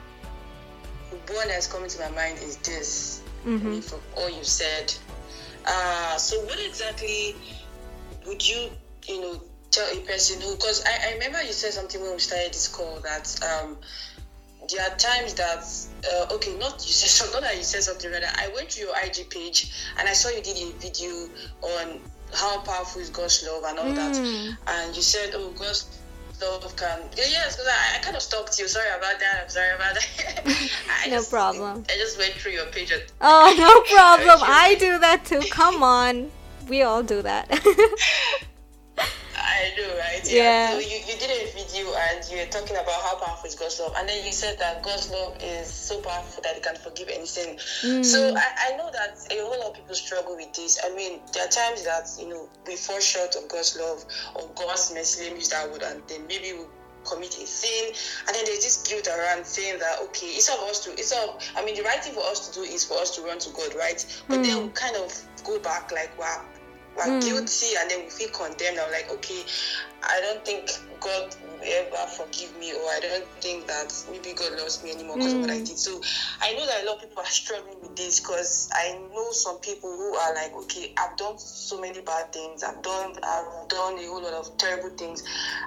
one 1.11 1.49
that's 1.49 1.67
coming 1.67 1.89
to 1.89 2.01
my 2.01 2.11
mind 2.11 2.39
is 2.43 2.57
this. 2.59 3.23
I 3.45 3.49
mean, 3.71 3.83
from 3.83 4.01
all 4.17 4.29
you 4.29 4.45
said. 4.45 4.93
Uh, 5.67 6.17
so 6.17 6.41
what 6.45 6.59
exactly 6.65 7.35
would 8.27 8.47
you, 8.47 8.71
you 9.09 9.21
know, 9.21 9.41
tell 9.71 9.87
a 9.97 10.01
person 10.01 10.41
who? 10.41 10.55
Because 10.55 10.85
I, 10.85 11.11
I 11.11 11.13
remember 11.15 11.43
you 11.43 11.53
said 11.53 11.73
something 11.73 12.01
when 12.01 12.13
we 12.13 12.19
started 12.19 12.53
this 12.53 12.69
call 12.69 13.01
that 13.01 13.39
um, 13.43 13.77
there 14.69 14.83
are 14.83 14.97
times 14.97 15.35
that 15.35 15.65
uh, 16.13 16.35
okay, 16.35 16.57
not 16.59 16.73
you 16.73 16.93
said 16.93 17.09
something, 17.11 17.41
not 17.41 17.43
that 17.43 17.57
you 17.57 17.63
said 17.63 17.83
something 17.83 18.11
rather. 18.11 18.27
I 18.27 18.49
went 18.55 18.71
to 18.71 18.81
your 18.81 18.95
IG 19.05 19.31
page 19.31 19.73
and 19.99 20.09
I 20.09 20.13
saw 20.13 20.29
you 20.31 20.43
did 20.43 20.57
a 20.57 20.73
video 20.79 21.29
on 21.63 22.01
how 22.35 22.61
powerful 22.61 23.01
is 23.01 23.11
God's 23.11 23.47
love 23.47 23.63
and 23.67 23.79
all 23.79 23.93
that, 23.93 24.17
and 24.67 24.97
you 24.97 25.03
said, 25.03 25.31
oh, 25.35 25.51
God's 25.53 26.01
love 26.41 26.77
can 26.77 27.01
yes, 27.17 27.57
because 27.57 27.69
I, 27.69 27.97
I 27.99 28.03
kind 28.03 28.17
of 28.17 28.23
stopped 28.23 28.59
you. 28.59 28.69
Sorry 28.69 28.89
about 28.89 29.19
that. 29.21 29.41
I'm 29.45 29.49
sorry 29.49 29.75
about 29.75 29.95
that. 29.95 30.45
No 31.07 31.13
just- 31.19 31.31
problem. 31.31 31.85
I 31.89 31.97
just 31.97 32.19
went 32.19 32.33
through 32.35 32.53
your 32.53 32.67
page. 32.67 32.93
Oh 33.21 33.55
no 33.59 33.81
problem 33.97 34.41
i 34.43 34.75
do 34.75 34.99
that 34.99 35.25
too 35.25 35.41
come 35.51 35.83
on 35.83 36.31
we 36.69 36.83
all 36.83 37.03
do 37.03 37.23
that 37.23 37.49
I 39.57 39.73
know, 39.77 39.97
right? 39.97 40.21
Yeah. 40.31 40.71
So 40.73 40.79
you, 40.79 40.99
you 41.09 41.17
did 41.19 41.31
a 41.31 41.53
video 41.57 41.89
and 41.95 42.21
you 42.31 42.39
were 42.39 42.51
talking 42.51 42.77
about 42.77 43.01
how 43.01 43.17
powerful 43.17 43.49
is 43.49 43.55
God's 43.55 43.81
love, 43.81 43.95
and 43.97 44.09
then 44.09 44.25
you 44.25 44.33
said 44.33 44.59
that 44.59 44.83
God's 44.83 45.11
love 45.11 45.39
is 45.41 45.73
so 45.73 46.01
powerful 46.01 46.43
that 46.43 46.57
it 46.57 46.63
can 46.63 46.77
forgive 46.77 47.09
any 47.09 47.27
sin. 47.27 47.57
Hmm. 47.81 48.03
So 48.03 48.35
I, 48.37 48.73
I 48.73 48.77
know 48.77 48.91
that 48.93 49.17
a 49.31 49.41
whole 49.41 49.59
lot 49.59 49.71
of 49.71 49.75
people 49.75 49.95
struggle 49.95 50.37
with 50.37 50.53
this. 50.53 50.79
I 50.85 50.95
mean, 50.95 51.21
there 51.33 51.47
are 51.47 51.51
times 51.51 51.85
that 51.85 52.09
you 52.21 52.29
know 52.29 52.49
we 52.67 52.77
fall 52.77 53.01
short 53.01 53.35
of 53.37 53.49
God's 53.49 53.79
love 53.79 54.05
or 54.35 54.51
God's 54.55 54.93
mercy. 54.93 55.25
Let 55.25 55.33
me 55.33 55.39
use 55.39 55.49
that 55.51 55.71
word, 55.71 55.83
and 55.83 56.03
then 56.07 56.27
maybe 56.27 56.53
we 56.53 56.65
commit 57.09 57.39
a 57.39 57.47
sin, 57.47 57.95
and 58.27 58.37
then 58.37 58.45
there's 58.45 58.65
this 58.65 58.87
guilt 58.87 59.09
around 59.09 59.47
saying 59.47 59.79
that 59.79 60.01
okay, 60.05 60.27
it's 60.37 60.51
up 60.51 60.61
us 60.69 60.85
to. 60.85 60.91
It's 60.93 61.13
up. 61.13 61.41
I 61.57 61.65
mean, 61.65 61.77
the 61.77 61.83
right 61.83 62.03
thing 62.05 62.13
for 62.13 62.25
us 62.29 62.49
to 62.49 62.61
do 62.61 62.63
is 62.63 62.85
for 62.85 62.99
us 62.99 63.17
to 63.17 63.23
run 63.23 63.39
to 63.39 63.51
God, 63.51 63.75
right? 63.75 64.05
But 64.29 64.37
hmm. 64.37 64.43
then 64.43 64.63
we 64.65 64.69
kind 64.71 64.97
of 64.97 65.17
go 65.45 65.59
back 65.61 65.93
like 65.93 66.13
wow 66.19 66.45
we're 66.97 67.05
hmm. 67.05 67.21
guilty 67.21 67.77
and 67.79 67.91
then 67.91 68.05
we 68.05 68.11
feel 68.11 68.31
condemned. 68.31 68.79
I'm 68.79 68.91
like, 68.91 69.11
okay, 69.11 69.43
I 70.03 70.21
don't 70.21 70.45
think 70.45 70.71
God 71.01 71.35
will 71.43 71.61
ever 71.63 72.11
forgive 72.11 72.57
me, 72.59 72.73
or 72.73 72.89
I 72.91 73.01
don't 73.01 73.27
think 73.41 73.67
that 73.67 73.93
maybe 74.11 74.33
God 74.33 74.53
loves 74.59 74.83
me 74.83 74.93
anymore 74.93 75.17
because 75.17 75.35
of 75.35 75.41
what 75.41 75.51
I 75.51 75.59
hmm. 75.59 75.65
did. 75.65 75.79
So 75.79 76.01
I 76.41 76.53
know 76.55 76.67
that 76.67 76.85
a 76.85 76.87
lot 76.87 76.97
of 76.97 77.03
people 77.03 77.23
are 77.23 77.27
struggling 77.27 77.81
with 77.81 77.97
this 77.97 78.21
because 78.21 78.71
I 78.73 78.99
know 79.13 79.31
some 79.33 79.59
people 79.59 79.91
who 79.91 80.15
are 80.15 80.35
like, 80.35 80.53
okay, 80.65 80.95
I've 80.97 81.17
done 81.17 81.39
so 81.39 81.81
many 81.81 82.01
bad 82.01 82.33
things, 82.33 82.63
I've 82.63 82.83
done, 82.83 83.15
I've 83.23 83.69
done 83.69 83.99
a 83.99 84.07
whole 84.07 84.23
lot 84.23 84.35
of 84.35 84.57
terrible 84.57 84.91
things. 84.91 85.23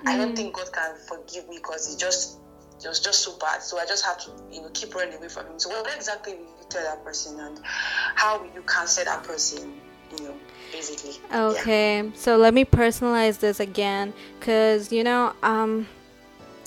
I 0.06 0.18
don't 0.18 0.30
hmm. 0.30 0.36
think 0.36 0.56
God 0.56 0.72
can 0.74 0.96
forgive 1.08 1.48
me 1.48 1.58
because 1.58 1.88
it's 1.88 1.96
just 1.96 2.40
it 2.84 2.88
was 2.88 3.00
just 3.02 3.24
so 3.24 3.38
bad. 3.38 3.62
So 3.62 3.78
I 3.78 3.86
just 3.86 4.06
have 4.06 4.18
to, 4.20 4.32
you 4.52 4.62
know, 4.62 4.70
keep 4.74 4.96
running 4.96 5.16
away 5.16 5.28
from 5.28 5.48
him. 5.48 5.60
So 5.60 5.70
what 5.70 5.94
exactly 5.94 6.34
will 6.34 6.42
you 6.42 6.66
tell 6.70 6.84
that 6.84 7.04
person 7.04 7.40
and 7.40 7.60
how 7.64 8.40
will 8.40 8.54
you 8.54 8.62
counsel 8.62 9.04
that 9.06 9.24
person, 9.24 9.74
you 10.18 10.24
know, 10.24 10.36
basically? 10.72 11.20
Yeah. 11.30 11.46
Okay, 11.46 12.12
so 12.16 12.38
let 12.38 12.54
me 12.54 12.66
personalize 12.66 13.40
this 13.40 13.60
again, 13.60 14.14
cause 14.40 14.92
you 14.92 15.04
know, 15.04 15.34
um, 15.44 15.88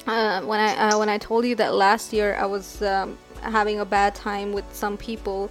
uh, 0.07 0.43
when 0.43 0.61
I 0.61 0.91
uh, 0.91 0.99
when 0.99 1.09
I 1.09 1.19
told 1.19 1.45
you 1.47 1.55
that 1.57 1.75
last 1.75 2.12
year 2.12 2.35
I 2.35 2.47
was 2.47 2.83
um, 2.83 3.19
having 3.41 3.81
a 3.81 3.85
bad 3.85 4.15
time 4.15 4.53
with 4.53 4.65
some 4.73 4.97
people, 4.97 5.51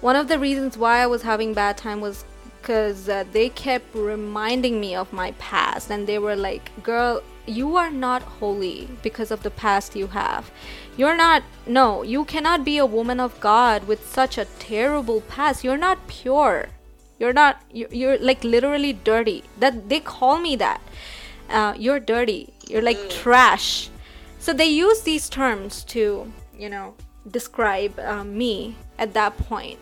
one 0.00 0.16
of 0.16 0.28
the 0.28 0.38
reasons 0.38 0.76
why 0.76 0.98
I 0.98 1.06
was 1.06 1.22
having 1.22 1.54
bad 1.54 1.76
time 1.76 2.00
was 2.00 2.24
because 2.60 3.08
uh, 3.08 3.24
they 3.32 3.48
kept 3.48 3.94
reminding 3.94 4.80
me 4.80 4.94
of 4.96 5.12
my 5.12 5.30
past, 5.38 5.90
and 5.90 6.06
they 6.06 6.18
were 6.18 6.36
like, 6.36 6.70
"Girl, 6.82 7.22
you 7.46 7.76
are 7.76 7.90
not 7.90 8.22
holy 8.22 8.88
because 9.02 9.30
of 9.30 9.42
the 9.42 9.50
past 9.50 9.94
you 9.94 10.08
have. 10.08 10.50
You're 10.96 11.16
not. 11.16 11.42
No, 11.66 12.02
you 12.02 12.24
cannot 12.24 12.64
be 12.64 12.78
a 12.78 12.86
woman 12.86 13.20
of 13.20 13.38
God 13.40 13.86
with 13.86 14.06
such 14.06 14.36
a 14.36 14.46
terrible 14.58 15.20
past. 15.20 15.64
You're 15.64 15.76
not 15.76 16.06
pure." 16.08 16.68
You're 17.18 17.32
not 17.32 17.62
you're, 17.72 17.92
you're 17.92 18.18
like 18.18 18.44
literally 18.44 18.92
dirty 18.92 19.44
that 19.58 19.88
they 19.88 20.00
call 20.00 20.38
me 20.38 20.56
that 20.56 20.80
uh, 21.50 21.74
you're 21.78 22.00
dirty 22.00 22.52
you're 22.68 22.82
like 22.82 23.08
trash 23.08 23.90
So 24.38 24.52
they 24.52 24.66
use 24.66 25.02
these 25.02 25.28
terms 25.28 25.84
to, 25.86 26.32
you 26.56 26.68
know, 26.70 26.94
describe 27.28 27.98
um, 27.98 28.38
me 28.38 28.76
at 28.98 29.12
that 29.14 29.36
point. 29.38 29.78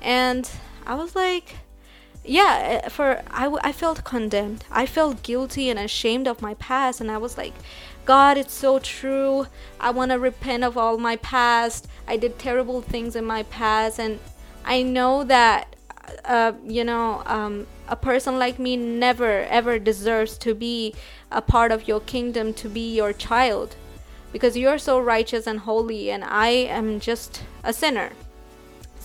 And 0.00 0.50
I 0.86 0.94
was 0.94 1.14
like, 1.14 1.56
yeah, 2.24 2.80
eh, 2.84 2.88
for 2.88 3.22
I, 3.30 3.48
I 3.62 3.72
felt 3.72 4.04
condemned. 4.04 4.64
I 4.70 4.86
felt 4.86 5.22
guilty 5.22 5.68
and 5.70 5.78
ashamed 5.78 6.26
of 6.28 6.42
my 6.42 6.54
past. 6.54 7.00
And 7.00 7.10
I 7.10 7.18
was 7.18 7.36
like, 7.36 7.54
God, 8.06 8.38
it's 8.38 8.54
so 8.54 8.78
true. 8.78 9.48
I 9.78 9.90
want 9.90 10.12
to 10.12 10.18
repent 10.18 10.64
of 10.64 10.78
all 10.78 10.98
my 10.98 11.16
past. 11.16 11.86
I 12.08 12.16
did 12.16 12.38
terrible 12.38 12.80
things 12.80 13.16
in 13.16 13.24
my 13.26 13.42
past. 13.44 14.00
And 14.00 14.18
I 14.64 14.82
know 14.82 15.24
that, 15.24 15.75
uh, 16.24 16.52
you 16.66 16.84
know, 16.84 17.22
um, 17.26 17.66
a 17.88 17.96
person 17.96 18.38
like 18.38 18.58
me 18.58 18.76
never 18.76 19.42
ever 19.44 19.78
deserves 19.78 20.38
to 20.38 20.54
be 20.54 20.94
a 21.30 21.42
part 21.42 21.72
of 21.72 21.88
your 21.88 22.00
kingdom, 22.00 22.52
to 22.54 22.68
be 22.68 22.94
your 22.94 23.12
child. 23.12 23.76
Because 24.32 24.56
you're 24.56 24.78
so 24.78 24.98
righteous 24.98 25.46
and 25.46 25.60
holy, 25.60 26.10
and 26.10 26.24
I 26.24 26.48
am 26.48 27.00
just 27.00 27.42
a 27.64 27.72
sinner. 27.72 28.12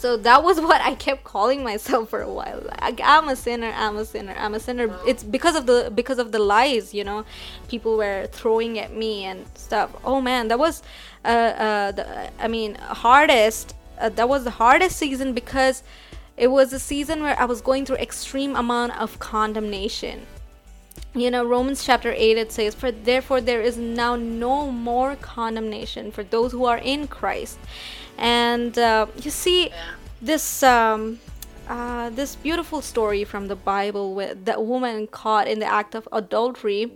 So 0.01 0.17
that 0.17 0.43
was 0.43 0.59
what 0.69 0.81
I 0.81 0.95
kept 0.95 1.23
calling 1.23 1.63
myself 1.63 2.09
for 2.09 2.21
a 2.21 2.33
while. 2.33 2.63
Like, 2.81 2.99
I'm 3.03 3.29
a 3.29 3.35
sinner. 3.35 3.71
I'm 3.75 3.97
a 3.97 4.05
sinner. 4.05 4.35
I'm 4.35 4.55
a 4.55 4.59
sinner. 4.59 4.89
It's 5.07 5.23
because 5.23 5.55
of 5.55 5.67
the 5.67 5.91
because 5.93 6.17
of 6.17 6.31
the 6.31 6.39
lies, 6.39 6.93
you 6.93 7.03
know, 7.03 7.23
people 7.67 7.97
were 7.97 8.27
throwing 8.31 8.79
at 8.79 8.95
me 8.95 9.25
and 9.25 9.45
stuff. 9.53 9.91
Oh 10.03 10.19
man, 10.19 10.47
that 10.47 10.57
was, 10.57 10.81
uh, 11.23 11.27
uh, 11.27 11.91
the, 11.91 12.31
I 12.39 12.47
mean, 12.47 12.75
hardest. 12.75 13.75
Uh, 13.99 14.09
that 14.09 14.27
was 14.27 14.43
the 14.43 14.55
hardest 14.63 14.97
season 14.97 15.33
because 15.33 15.83
it 16.41 16.49
was 16.49 16.73
a 16.73 16.80
season 16.80 17.21
where 17.21 17.39
I 17.39 17.45
was 17.45 17.62
going 17.62 17.86
through 17.86 17.97
extreme 17.97 18.56
amount 18.56 18.99
of 18.99 19.19
condemnation. 19.19 20.25
You 21.13 21.30
know, 21.30 21.45
Romans 21.45 21.86
chapter 21.86 22.12
8 22.17 22.38
it 22.38 22.51
says, 22.51 22.73
For 22.73 22.91
therefore 22.91 23.41
there 23.41 23.62
is 23.62 23.77
now 23.77 24.15
no 24.15 24.71
more 24.71 25.15
condemnation 25.17 26.12
for 26.12 26.23
those 26.23 26.51
who 26.51 26.65
are 26.65 26.80
in 26.80 27.08
Christ 27.08 27.60
and 28.17 28.77
uh, 28.77 29.08
you 29.21 29.32
see 29.32 29.71
this 30.21 30.63
um, 30.63 31.19
uh, 31.67 32.10
this 32.12 32.36
beautiful 32.36 32.82
story 32.82 33.23
from 33.23 33.47
the 33.47 33.56
Bible 33.56 34.13
with 34.13 34.45
the 34.45 34.60
woman 34.60 35.08
caught 35.08 35.47
in 35.47 35.60
the 35.60 35.65
act 35.65 35.95
of 35.95 36.08
adultery. 36.12 36.91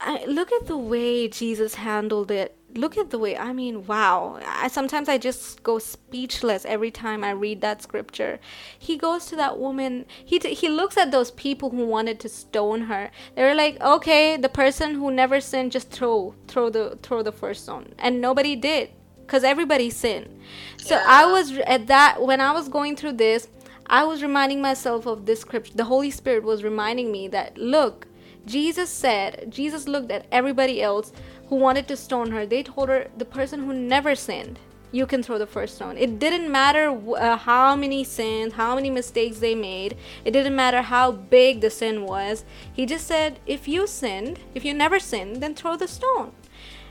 I, 0.00 0.24
look 0.26 0.52
at 0.52 0.66
the 0.66 0.76
way 0.76 1.28
Jesus 1.28 1.74
handled 1.74 2.30
it. 2.30 2.57
Look 2.78 2.96
at 2.96 3.10
the 3.10 3.18
way. 3.18 3.36
I 3.36 3.52
mean, 3.52 3.86
wow. 3.86 4.38
I 4.46 4.68
sometimes 4.68 5.08
I 5.08 5.18
just 5.18 5.62
go 5.64 5.80
speechless 5.80 6.64
every 6.64 6.92
time 6.92 7.24
I 7.24 7.30
read 7.30 7.60
that 7.60 7.82
scripture. 7.82 8.38
He 8.78 8.96
goes 8.96 9.26
to 9.26 9.36
that 9.36 9.58
woman. 9.58 10.06
He 10.24 10.38
t- 10.38 10.54
he 10.54 10.68
looks 10.68 10.96
at 10.96 11.10
those 11.10 11.32
people 11.32 11.70
who 11.70 11.84
wanted 11.84 12.20
to 12.20 12.28
stone 12.28 12.82
her. 12.82 13.10
They're 13.34 13.54
like, 13.54 13.80
okay, 13.80 14.36
the 14.36 14.48
person 14.48 14.94
who 14.94 15.10
never 15.10 15.40
sinned, 15.40 15.72
just 15.72 15.90
throw 15.90 16.36
throw 16.46 16.70
the 16.70 16.98
throw 17.02 17.22
the 17.22 17.32
first 17.32 17.64
stone, 17.64 17.94
and 17.98 18.20
nobody 18.20 18.54
did 18.54 18.90
because 19.22 19.42
everybody 19.42 19.90
sinned. 19.90 20.28
So 20.76 20.94
yeah. 20.94 21.04
I 21.06 21.26
was 21.26 21.58
at 21.58 21.88
that 21.88 22.22
when 22.22 22.40
I 22.40 22.52
was 22.52 22.68
going 22.68 22.94
through 22.94 23.14
this, 23.14 23.48
I 23.88 24.04
was 24.04 24.22
reminding 24.22 24.62
myself 24.62 25.04
of 25.06 25.26
this 25.26 25.40
scripture. 25.40 25.74
The 25.74 25.84
Holy 25.84 26.12
Spirit 26.12 26.44
was 26.44 26.62
reminding 26.62 27.10
me 27.10 27.26
that 27.28 27.58
look, 27.58 28.06
Jesus 28.46 28.88
said, 28.88 29.50
Jesus 29.50 29.88
looked 29.88 30.10
at 30.10 30.26
everybody 30.30 30.80
else 30.80 31.12
who 31.48 31.56
wanted 31.56 31.88
to 31.88 31.96
stone 31.96 32.30
her. 32.30 32.46
They 32.46 32.62
told 32.62 32.88
her, 32.88 33.08
the 33.16 33.24
person 33.24 33.64
who 33.64 33.72
never 33.72 34.14
sinned, 34.14 34.58
you 34.90 35.06
can 35.06 35.22
throw 35.22 35.38
the 35.38 35.46
first 35.46 35.76
stone. 35.76 35.98
It 35.98 36.18
didn't 36.18 36.50
matter 36.50 36.88
uh, 36.88 37.36
how 37.36 37.76
many 37.76 38.04
sins, 38.04 38.54
how 38.54 38.74
many 38.74 38.90
mistakes 38.90 39.38
they 39.38 39.54
made. 39.54 39.96
It 40.24 40.30
didn't 40.30 40.56
matter 40.56 40.82
how 40.82 41.12
big 41.12 41.60
the 41.60 41.70
sin 41.70 42.04
was. 42.04 42.44
He 42.72 42.86
just 42.86 43.06
said, 43.06 43.38
if 43.46 43.68
you 43.68 43.86
sinned, 43.86 44.40
if 44.54 44.64
you 44.64 44.72
never 44.72 44.98
sinned, 44.98 45.42
then 45.42 45.54
throw 45.54 45.76
the 45.76 45.88
stone. 45.88 46.32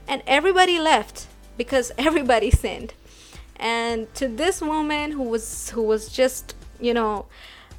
And 0.08 0.22
everybody 0.28 0.80
left 0.80 1.28
because 1.58 1.92
everybody 1.98 2.52
sinned 2.52 2.94
and 3.60 4.14
to 4.14 4.28
this 4.28 4.62
woman 4.62 5.12
who 5.12 5.24
was 5.24 5.72
who 5.72 5.82
was 5.82 6.10
just 6.10 6.56
you 6.80 6.94
know 6.94 7.26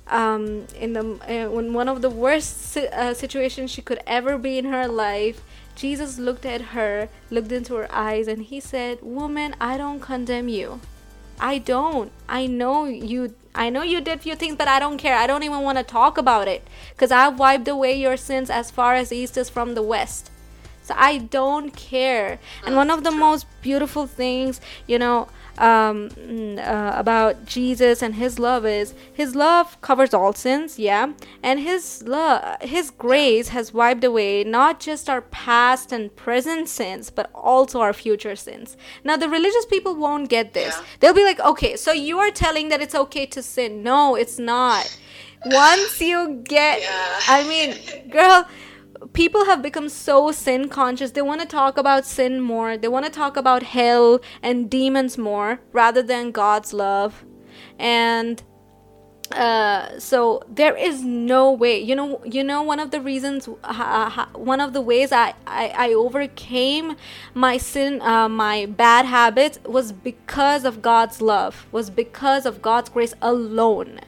um, 0.08 0.66
in 0.78 0.92
the 0.92 1.18
uh, 1.28 1.58
in 1.58 1.72
one 1.72 1.88
of 1.88 2.02
the 2.02 2.10
worst 2.10 2.76
uh, 2.76 3.14
situations 3.14 3.70
she 3.70 3.82
could 3.82 4.00
ever 4.06 4.36
be 4.38 4.58
in 4.58 4.64
her 4.66 4.88
life 4.88 5.42
jesus 5.78 6.18
looked 6.18 6.44
at 6.44 6.60
her 6.76 7.08
looked 7.30 7.52
into 7.52 7.74
her 7.74 7.88
eyes 7.90 8.28
and 8.28 8.42
he 8.44 8.60
said 8.60 8.98
woman 9.02 9.54
i 9.60 9.76
don't 9.76 10.00
condemn 10.00 10.48
you. 10.48 10.80
I 11.40 11.58
don't. 11.58 12.10
I 12.28 12.46
know 12.46 12.86
you 12.86 13.34
i 13.54 13.70
know 13.70 13.82
you 13.82 14.00
did 14.00 14.20
few 14.20 14.34
things 14.34 14.56
but 14.56 14.68
i 14.68 14.78
don't 14.80 14.98
care. 14.98 15.16
I 15.16 15.26
don't 15.26 15.44
even 15.44 15.60
want 15.60 15.78
to 15.78 15.84
talk 15.84 16.18
about 16.18 16.48
it 16.48 16.66
because 16.90 17.12
i've 17.12 17.38
wiped 17.38 17.68
away 17.68 17.98
your 18.00 18.16
sins 18.16 18.50
as 18.50 18.72
far 18.72 18.94
as 18.94 19.12
east 19.12 19.36
is 19.36 19.48
from 19.48 19.74
the 19.74 19.82
west. 19.82 20.30
So 20.82 20.94
I 20.96 21.18
don't 21.18 21.70
care. 21.76 22.38
And 22.64 22.74
one 22.74 22.90
of 22.90 23.04
the 23.04 23.10
most 23.10 23.46
beautiful 23.60 24.06
things, 24.06 24.58
you 24.86 24.98
know, 24.98 25.28
um, 25.58 26.08
mm, 26.10 26.58
uh, 26.58 26.92
about 26.96 27.44
Jesus 27.46 28.02
and 28.02 28.14
His 28.14 28.38
love 28.38 28.64
is 28.64 28.94
His 29.12 29.34
love 29.34 29.80
covers 29.80 30.14
all 30.14 30.32
sins, 30.32 30.78
yeah, 30.78 31.12
and 31.42 31.60
His 31.60 32.02
love, 32.06 32.60
His 32.62 32.90
grace 32.90 33.48
has 33.48 33.74
wiped 33.74 34.04
away 34.04 34.44
not 34.44 34.80
just 34.80 35.10
our 35.10 35.22
past 35.22 35.92
and 35.92 36.14
present 36.14 36.68
sins, 36.68 37.10
but 37.10 37.30
also 37.34 37.80
our 37.80 37.92
future 37.92 38.36
sins. 38.36 38.76
Now, 39.04 39.16
the 39.16 39.28
religious 39.28 39.66
people 39.66 39.94
won't 39.94 40.28
get 40.28 40.52
this. 40.52 40.74
Yeah. 40.76 40.84
They'll 41.00 41.14
be 41.14 41.24
like, 41.24 41.40
okay, 41.40 41.76
so 41.76 41.92
you 41.92 42.18
are 42.18 42.30
telling 42.30 42.68
that 42.68 42.80
it's 42.80 42.94
okay 42.94 43.26
to 43.26 43.42
sin? 43.42 43.82
No, 43.82 44.14
it's 44.14 44.38
not. 44.38 44.96
Once 45.46 46.00
you 46.00 46.42
get, 46.44 46.80
yeah. 46.80 47.20
I 47.28 47.48
mean, 47.48 48.10
girl 48.10 48.46
people 49.12 49.44
have 49.46 49.62
become 49.62 49.88
so 49.88 50.32
sin 50.32 50.68
conscious. 50.68 51.12
They 51.12 51.22
want 51.22 51.40
to 51.40 51.46
talk 51.46 51.76
about 51.78 52.04
sin 52.06 52.40
more. 52.40 52.76
They 52.76 52.88
want 52.88 53.04
to 53.06 53.10
talk 53.10 53.36
about 53.36 53.62
hell 53.62 54.20
and 54.42 54.70
demons 54.70 55.18
more 55.18 55.60
rather 55.72 56.02
than 56.02 56.30
God's 56.30 56.72
love. 56.72 57.24
And 57.78 58.42
uh, 59.32 59.98
so 59.98 60.42
there 60.48 60.74
is 60.76 61.02
no 61.04 61.52
way 61.52 61.78
you 61.78 61.94
know 61.94 62.22
you 62.24 62.42
know 62.42 62.62
one 62.62 62.80
of 62.80 62.90
the 62.90 63.00
reasons 63.00 63.48
uh, 63.62 64.26
one 64.32 64.60
of 64.60 64.72
the 64.72 64.80
ways 64.80 65.12
I, 65.12 65.34
I, 65.46 65.68
I 65.76 65.92
overcame 65.92 66.96
my 67.34 67.58
sin 67.58 68.00
uh, 68.00 68.28
my 68.28 68.64
bad 68.64 69.04
habits 69.04 69.58
was 69.66 69.92
because 69.92 70.64
of 70.64 70.80
god's 70.80 71.20
love 71.20 71.66
was 71.72 71.90
because 71.90 72.46
of 72.46 72.62
god's 72.62 72.88
grace 72.88 73.12
alone 73.20 74.00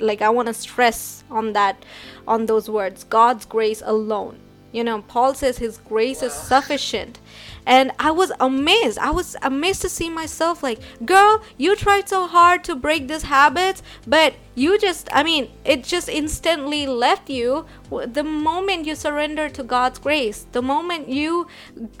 like 0.00 0.22
i 0.22 0.28
want 0.28 0.48
to 0.48 0.54
stress 0.54 1.24
on 1.30 1.52
that 1.52 1.84
on 2.26 2.46
those 2.46 2.68
words 2.68 3.04
god's 3.04 3.44
grace 3.44 3.82
alone. 3.84 4.38
You 4.72 4.84
know 4.84 5.02
paul 5.02 5.34
says 5.34 5.58
his 5.58 5.78
grace 5.78 6.22
is 6.22 6.32
sufficient. 6.32 7.18
And 7.66 7.92
i 7.98 8.10
was 8.10 8.32
amazed 8.40 8.98
i 8.98 9.10
was 9.10 9.36
amazed 9.42 9.82
to 9.82 9.88
see 9.88 10.08
myself 10.08 10.62
like 10.62 10.78
girl 11.04 11.42
you 11.56 11.76
tried 11.76 12.08
so 12.08 12.26
hard 12.26 12.64
to 12.64 12.74
break 12.74 13.08
this 13.08 13.24
habit 13.24 13.82
but 14.06 14.34
you 14.54 14.78
just 14.78 15.08
i 15.12 15.22
mean 15.22 15.50
it 15.64 15.84
just 15.84 16.08
instantly 16.08 16.86
left 16.86 17.28
you 17.28 17.66
the 17.90 18.24
moment 18.24 18.86
you 18.86 18.94
surrendered 18.94 19.52
to 19.54 19.62
god's 19.62 19.98
grace 19.98 20.46
the 20.52 20.62
moment 20.62 21.08
you 21.08 21.46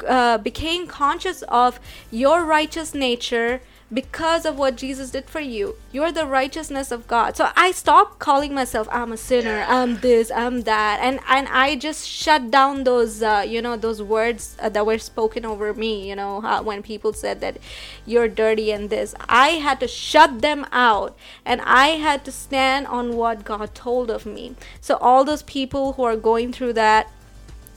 uh, 0.06 0.38
became 0.38 0.86
conscious 0.86 1.42
of 1.48 1.78
your 2.10 2.44
righteous 2.44 2.94
nature 2.94 3.60
because 3.92 4.44
of 4.44 4.58
what 4.58 4.76
Jesus 4.76 5.10
did 5.10 5.30
for 5.30 5.40
you. 5.40 5.76
You're 5.92 6.12
the 6.12 6.26
righteousness 6.26 6.90
of 6.90 7.06
God. 7.08 7.36
So 7.36 7.48
I 7.56 7.70
stopped 7.70 8.18
calling 8.18 8.54
myself 8.54 8.86
I'm 8.90 9.12
a 9.12 9.16
sinner, 9.16 9.64
I'm 9.66 9.98
this, 10.00 10.30
I'm 10.30 10.62
that, 10.62 11.00
and 11.00 11.20
and 11.28 11.48
I 11.48 11.76
just 11.76 12.06
shut 12.06 12.50
down 12.50 12.84
those 12.84 13.22
uh, 13.22 13.44
you 13.46 13.62
know 13.62 13.76
those 13.76 14.02
words 14.02 14.56
uh, 14.60 14.68
that 14.68 14.84
were 14.84 14.98
spoken 14.98 15.46
over 15.46 15.72
me. 15.72 16.08
You 16.08 16.16
know 16.16 16.40
how, 16.40 16.62
when 16.62 16.82
people 16.82 17.12
said 17.12 17.40
that 17.40 17.58
you're 18.04 18.28
dirty 18.28 18.72
and 18.72 18.90
this, 18.90 19.14
I 19.28 19.50
had 19.50 19.80
to 19.80 19.88
shut 19.88 20.42
them 20.42 20.66
out, 20.70 21.16
and 21.44 21.60
I 21.62 21.88
had 21.88 22.24
to 22.26 22.32
stand 22.32 22.86
on 22.86 23.16
what 23.16 23.44
God 23.44 23.74
told 23.74 24.10
of 24.10 24.26
me. 24.26 24.54
So 24.80 24.96
all 24.96 25.24
those 25.24 25.42
people 25.42 25.94
who 25.94 26.02
are 26.04 26.16
going 26.16 26.52
through 26.52 26.74
that. 26.74 27.10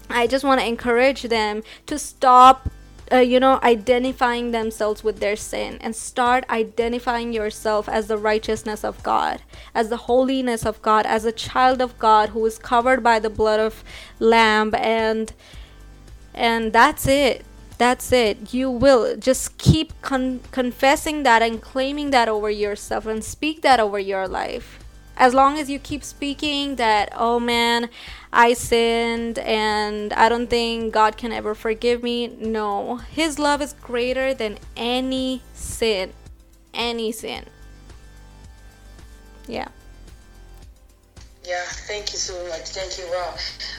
I 0.10 0.28
just 0.28 0.44
want 0.44 0.60
to 0.60 0.68
encourage 0.68 1.22
them 1.22 1.64
to 1.86 1.98
stop 1.98 2.70
uh, 3.12 3.18
you 3.18 3.40
know, 3.40 3.60
identifying 3.62 4.52
themselves 4.52 5.04
with 5.04 5.20
their 5.20 5.36
sin 5.36 5.78
and 5.82 5.96
start 5.96 6.46
identifying 6.50 7.34
yourself 7.34 7.90
as 7.90 8.08
the 8.08 8.18
righteousness 8.18 8.84
of 8.84 9.02
God, 9.04 9.42
as 9.76 9.90
the 9.90 9.98
holiness 9.98 10.66
of 10.66 10.82
God, 10.82 11.06
as 11.06 11.26
a 11.26 11.32
child 11.32 11.82
of 11.82 11.98
God 12.00 12.30
who 12.30 12.46
is 12.46 12.58
covered 12.58 13.04
by 13.04 13.20
the 13.20 13.30
blood 13.30 13.60
of 13.60 13.84
lamb 14.20 14.74
and 14.76 15.34
and 16.34 16.72
that's 16.72 17.08
it. 17.08 17.44
That's 17.78 18.12
it. 18.12 18.54
You 18.54 18.70
will 18.70 19.18
just 19.18 19.58
keep 19.58 20.00
con- 20.02 20.42
confessing 20.52 21.24
that 21.24 21.42
and 21.42 21.62
claiming 21.62 22.12
that 22.12 22.30
over 22.30 22.50
yourself 22.50 23.06
and 23.06 23.24
speak 23.24 23.62
that 23.64 23.80
over 23.80 24.00
your 24.00 24.28
life. 24.28 24.80
As 25.18 25.34
long 25.34 25.60
as 25.60 25.70
you 25.70 25.80
keep 25.80 26.04
speaking 26.04 26.76
that, 26.76 27.12
oh 27.16 27.40
man, 27.40 27.90
I 28.34 28.54
sinned 28.54 29.40
and 29.40 30.14
I 30.14 30.30
don't 30.30 30.50
think 30.50 30.94
God 30.94 31.18
can 31.18 31.32
ever 31.32 31.54
forgive 31.54 32.02
me. 32.02 32.28
No, 32.28 32.98
His 32.98 33.38
love 33.38 33.62
is 33.62 33.74
greater 33.74 34.34
than 34.34 34.58
any 34.78 35.42
sin. 35.54 36.14
Any 36.74 37.12
sin. 37.12 37.46
Yeah. 39.48 39.68
Yeah, 41.44 41.66
thank 41.88 42.14
you 42.14 42.20
so 42.20 42.34
much. 42.48 42.70
Thank 42.70 42.98
you. 42.98 43.06
Wow. 43.12 43.36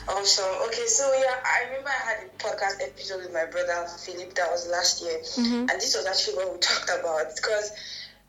Awesome. 0.08 0.44
Okay, 0.66 0.86
so 0.86 1.10
yeah, 1.14 1.36
I 1.44 1.68
remember 1.68 1.88
I 1.88 2.10
had 2.10 2.18
a 2.26 2.42
podcast 2.42 2.82
episode 2.82 3.22
with 3.22 3.32
my 3.32 3.46
brother 3.46 3.86
Philip 4.04 4.34
that 4.34 4.50
was 4.50 4.66
last 4.68 5.00
year. 5.00 5.20
Mhm. 5.20 5.70
And 5.70 5.80
this 5.80 5.96
was 5.96 6.04
actually 6.06 6.36
what 6.36 6.52
we 6.52 6.58
talked 6.58 6.90
about 6.90 7.34
because 7.36 7.70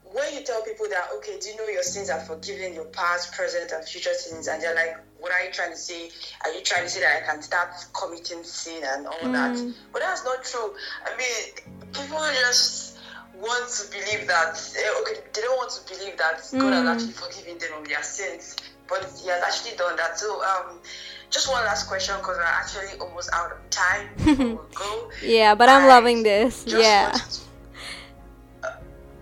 when 0.04 0.34
you 0.36 0.44
tell 0.44 0.62
people 0.62 0.88
that, 0.90 1.10
okay, 1.16 1.40
do 1.40 1.50
you 1.50 1.56
know 1.58 1.68
your 1.68 1.82
sins 1.82 2.12
are 2.12 2.20
forgiven, 2.22 2.76
your 2.76 2.86
past, 2.86 3.34
present, 3.34 3.72
and 3.72 3.84
future 3.88 4.14
sins, 4.14 4.48
and 4.48 4.62
they're 4.62 4.76
like, 4.76 4.96
what 5.24 5.32
are 5.32 5.42
you 5.46 5.52
trying 5.54 5.72
to 5.72 5.78
say? 5.78 6.10
Are 6.44 6.52
you 6.52 6.60
trying 6.64 6.84
to 6.84 6.90
say 6.90 7.00
that 7.00 7.24
I 7.24 7.26
can 7.26 7.42
start 7.42 7.70
committing 7.94 8.44
sin 8.44 8.84
and 8.84 9.08
all 9.08 9.32
that? 9.32 9.56
Mm. 9.56 9.74
But 9.94 10.02
that's 10.02 10.26
not 10.26 10.44
true. 10.44 10.74
I 11.08 11.16
mean, 11.16 11.64
people 11.94 12.20
just 12.44 12.98
want 13.40 13.64
to 13.72 13.90
believe 13.90 14.28
that, 14.28 14.60
eh, 14.76 15.02
okay, 15.02 15.22
they 15.34 15.42
don't 15.42 15.56
want 15.56 15.72
to 15.72 15.96
believe 15.96 16.18
that 16.18 16.44
God 16.60 16.74
has 16.74 16.84
Mm. 16.84 16.92
actually 16.92 17.14
forgiven 17.14 17.58
them 17.58 17.72
of 17.82 17.88
their 17.88 18.04
sins, 18.04 18.58
but 18.90 19.00
He 19.16 19.30
has 19.30 19.42
actually 19.42 19.78
done 19.78 19.96
that. 19.96 20.20
So, 20.20 20.44
um, 20.44 20.82
just 21.30 21.50
one 21.50 21.64
last 21.64 21.88
question 21.88 22.16
because 22.18 22.36
we're 22.36 22.44
actually 22.44 23.00
almost 23.00 23.30
out 23.32 23.50
of 23.54 23.70
time 23.70 24.10
go. 24.76 25.10
Yeah, 25.24 25.56
but 25.56 25.70
I'm 25.70 25.84
I 25.84 25.88
loving 25.88 26.24
this. 26.24 26.66
Yeah. 26.68 27.18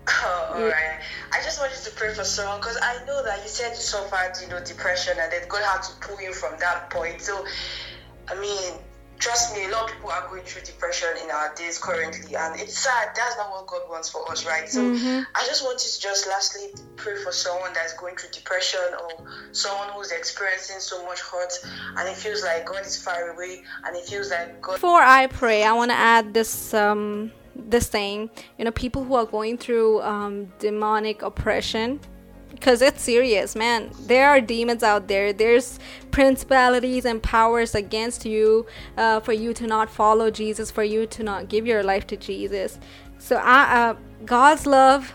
Wanted 0.06 0.54
all 0.54 0.62
right. 0.62 0.98
I 1.32 1.42
just 1.42 1.60
wanted 1.60 1.78
to 1.84 1.90
pray 1.92 2.12
for 2.14 2.24
someone 2.24 2.60
because 2.60 2.78
I 2.82 3.04
know 3.06 3.22
that 3.24 3.42
you 3.42 3.48
said 3.48 3.70
you 3.70 3.76
suffered, 3.76 4.32
you 4.42 4.48
know, 4.48 4.62
depression, 4.64 5.14
and 5.18 5.32
that 5.32 5.48
God 5.48 5.62
had 5.62 5.82
to 5.82 5.92
pull 6.00 6.20
you 6.20 6.32
from 6.32 6.58
that 6.60 6.90
point. 6.90 7.20
So, 7.20 7.44
I 8.28 8.34
mean, 8.40 8.74
trust 9.18 9.54
me, 9.54 9.64
a 9.64 9.68
lot 9.70 9.84
of 9.84 9.94
people 9.94 10.10
are 10.10 10.28
going 10.28 10.42
through 10.42 10.62
depression 10.62 11.08
in 11.22 11.30
our 11.30 11.54
days 11.54 11.78
currently, 11.78 12.34
and 12.34 12.60
it's 12.60 12.78
sad. 12.78 13.10
That's 13.14 13.36
not 13.36 13.50
what 13.50 13.66
God 13.66 13.82
wants 13.88 14.10
for 14.10 14.28
us, 14.30 14.44
right? 14.44 14.68
So, 14.68 14.82
Mhm. 14.82 15.26
I 15.34 15.46
just 15.46 15.62
want 15.64 15.82
you 15.84 15.90
to 15.90 16.00
just 16.00 16.26
lastly 16.26 16.74
pray 16.96 17.16
for 17.22 17.32
someone 17.32 17.72
that's 17.72 17.94
going 17.94 18.16
through 18.16 18.30
depression 18.30 18.80
or 19.00 19.24
someone 19.52 19.88
who's 19.90 20.10
experiencing 20.10 20.80
so 20.80 21.04
much 21.06 21.20
hurt, 21.20 21.52
and 21.96 22.08
it 22.08 22.16
feels 22.16 22.42
like 22.42 22.66
God 22.66 22.84
is 22.84 22.96
far 22.96 23.30
away, 23.30 23.64
and 23.84 23.96
it 23.96 24.04
feels 24.06 24.30
like 24.30 24.60
God. 24.60 24.74
Before 24.74 25.00
I 25.02 25.26
pray, 25.28 25.64
I 25.64 25.72
want 25.72 25.90
to 25.92 25.96
add 25.96 26.34
this 26.34 26.74
um 26.74 27.32
this 27.54 27.88
thing. 27.88 28.30
You 28.58 28.64
know, 28.64 28.70
people 28.70 29.04
who 29.04 29.14
are 29.14 29.26
going 29.26 29.58
through 29.58 30.02
um 30.02 30.52
demonic 30.58 31.22
oppression 31.22 32.00
because 32.50 32.82
it's 32.82 33.02
serious, 33.02 33.56
man. 33.56 33.90
There 34.06 34.28
are 34.28 34.40
demons 34.40 34.82
out 34.82 35.08
there. 35.08 35.32
There's 35.32 35.80
principalities 36.10 37.04
and 37.04 37.22
powers 37.22 37.74
against 37.74 38.24
you 38.26 38.66
uh, 38.96 39.20
for 39.20 39.32
you 39.32 39.54
to 39.54 39.66
not 39.66 39.90
follow 39.90 40.30
Jesus, 40.30 40.70
for 40.70 40.84
you 40.84 41.06
to 41.06 41.22
not 41.22 41.48
give 41.48 41.66
your 41.66 41.82
life 41.82 42.06
to 42.08 42.16
Jesus. 42.16 42.78
So, 43.18 43.36
uh, 43.36 43.96
God's 44.26 44.66
love 44.66 45.12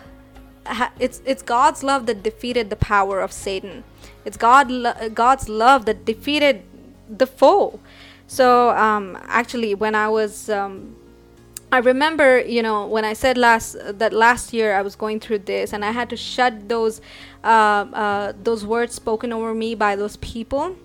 it's 1.00 1.21
it's 1.26 1.41
God's 1.41 1.84
love 1.84 2.06
that 2.08 2.23
defeated 2.23 2.69
the 2.69 2.76
power 2.76 3.19
of 3.21 3.32
Satan. 3.32 3.84
It's 4.26 4.38
God 4.38 4.69
lo- 4.69 5.10
God's 5.13 5.47
love 5.50 5.86
that 5.86 6.06
defeated 6.06 6.63
the 7.10 7.28
foe. 7.28 7.80
So 8.28 8.71
um, 8.71 9.17
actually, 9.28 9.73
when 9.76 9.95
I 9.95 10.10
was 10.10 10.50
um, 10.50 10.97
I 11.71 11.80
remember, 11.80 12.39
you 12.39 12.63
know, 12.63 12.88
when 12.88 13.03
I 13.03 13.13
said 13.13 13.38
last 13.38 13.75
that 13.99 14.13
last 14.13 14.53
year 14.53 14.73
I 14.73 14.82
was 14.82 14.95
going 14.95 15.19
through 15.19 15.39
this, 15.39 15.73
and 15.73 15.84
I 15.84 15.91
had 15.91 16.10
to 16.12 16.17
shut 16.17 16.69
those 16.69 17.01
uh, 17.43 17.47
uh, 17.93 18.34
those 18.41 18.65
words 18.65 18.93
spoken 18.95 19.34
over 19.34 19.53
me 19.53 19.75
by 19.75 19.95
those 19.95 20.15
people. 20.17 20.77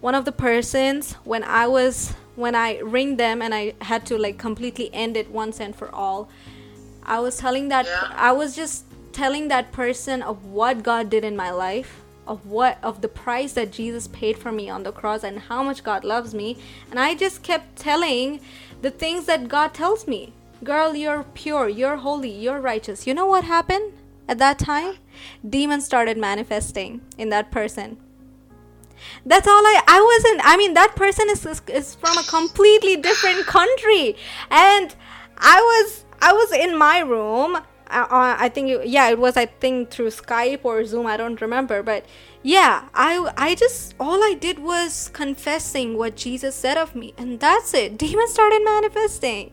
One 0.00 0.14
of 0.14 0.24
the 0.24 0.32
persons, 0.32 1.14
when 1.24 1.42
I 1.42 1.66
was 1.66 2.14
when 2.36 2.54
I 2.54 2.78
ring 2.78 3.16
them 3.16 3.42
and 3.42 3.54
I 3.54 3.74
had 3.80 4.06
to 4.06 4.18
like 4.18 4.38
completely 4.38 4.90
end 4.94 5.16
it 5.16 5.30
once 5.30 5.60
and 5.60 5.74
for 5.74 5.92
all, 5.92 6.28
I 7.02 7.18
was 7.18 7.36
telling 7.36 7.68
that 7.68 7.86
Yeah. 7.86 8.12
I 8.14 8.32
was 8.32 8.54
just 8.54 8.84
telling 9.12 9.48
that 9.48 9.72
person 9.72 10.22
of 10.22 10.46
what 10.46 10.82
God 10.82 11.10
did 11.10 11.24
in 11.24 11.36
my 11.36 11.50
life, 11.50 12.01
of 12.26 12.46
what 12.46 12.78
of 12.82 13.00
the 13.00 13.08
price 13.08 13.52
that 13.54 13.72
Jesus 13.72 14.06
paid 14.08 14.38
for 14.38 14.52
me 14.52 14.68
on 14.68 14.82
the 14.82 14.92
cross 14.92 15.24
and 15.24 15.38
how 15.38 15.62
much 15.62 15.82
God 15.82 16.04
loves 16.04 16.34
me, 16.34 16.58
and 16.90 16.98
I 16.98 17.14
just 17.14 17.42
kept 17.42 17.76
telling 17.76 18.40
the 18.80 18.90
things 18.90 19.26
that 19.26 19.48
God 19.48 19.74
tells 19.74 20.06
me. 20.06 20.32
Girl, 20.64 20.94
you're 20.94 21.24
pure, 21.34 21.68
you're 21.68 21.96
holy, 21.96 22.30
you're 22.30 22.60
righteous. 22.60 23.06
You 23.06 23.14
know 23.14 23.26
what 23.26 23.44
happened 23.44 23.92
at 24.28 24.38
that 24.38 24.58
time? 24.58 24.94
Demons 25.48 25.84
started 25.84 26.16
manifesting 26.16 27.00
in 27.18 27.30
that 27.30 27.50
person. 27.50 27.98
That's 29.26 29.48
all 29.48 29.66
I 29.66 29.82
I 29.86 30.00
wasn't 30.00 30.40
I 30.44 30.56
mean 30.56 30.74
that 30.74 30.94
person 30.94 31.26
is 31.30 31.44
is, 31.68 31.94
from 31.94 32.16
a 32.18 32.22
completely 32.22 32.96
different 32.96 33.46
country 33.46 34.16
and 34.50 34.94
I 35.38 35.60
was 35.60 36.04
I 36.20 36.32
was 36.32 36.52
in 36.52 36.78
my 36.78 37.00
room 37.00 37.58
I 37.92 38.48
think 38.48 38.68
it, 38.70 38.86
yeah 38.86 39.08
it 39.10 39.18
was 39.18 39.36
I 39.36 39.46
think 39.46 39.90
through 39.90 40.08
Skype 40.08 40.60
or 40.64 40.84
Zoom 40.84 41.06
I 41.06 41.16
don't 41.16 41.40
remember 41.40 41.82
but 41.82 42.04
yeah 42.42 42.88
I 42.94 43.32
I 43.36 43.54
just 43.54 43.94
all 44.00 44.22
I 44.22 44.34
did 44.34 44.58
was 44.58 45.10
confessing 45.12 45.96
what 45.98 46.16
Jesus 46.16 46.54
said 46.54 46.76
of 46.76 46.94
me 46.94 47.14
and 47.18 47.40
that's 47.40 47.74
it. 47.74 47.98
Demons 48.02 48.32
started 48.32 48.62
manifesting. 48.64 49.52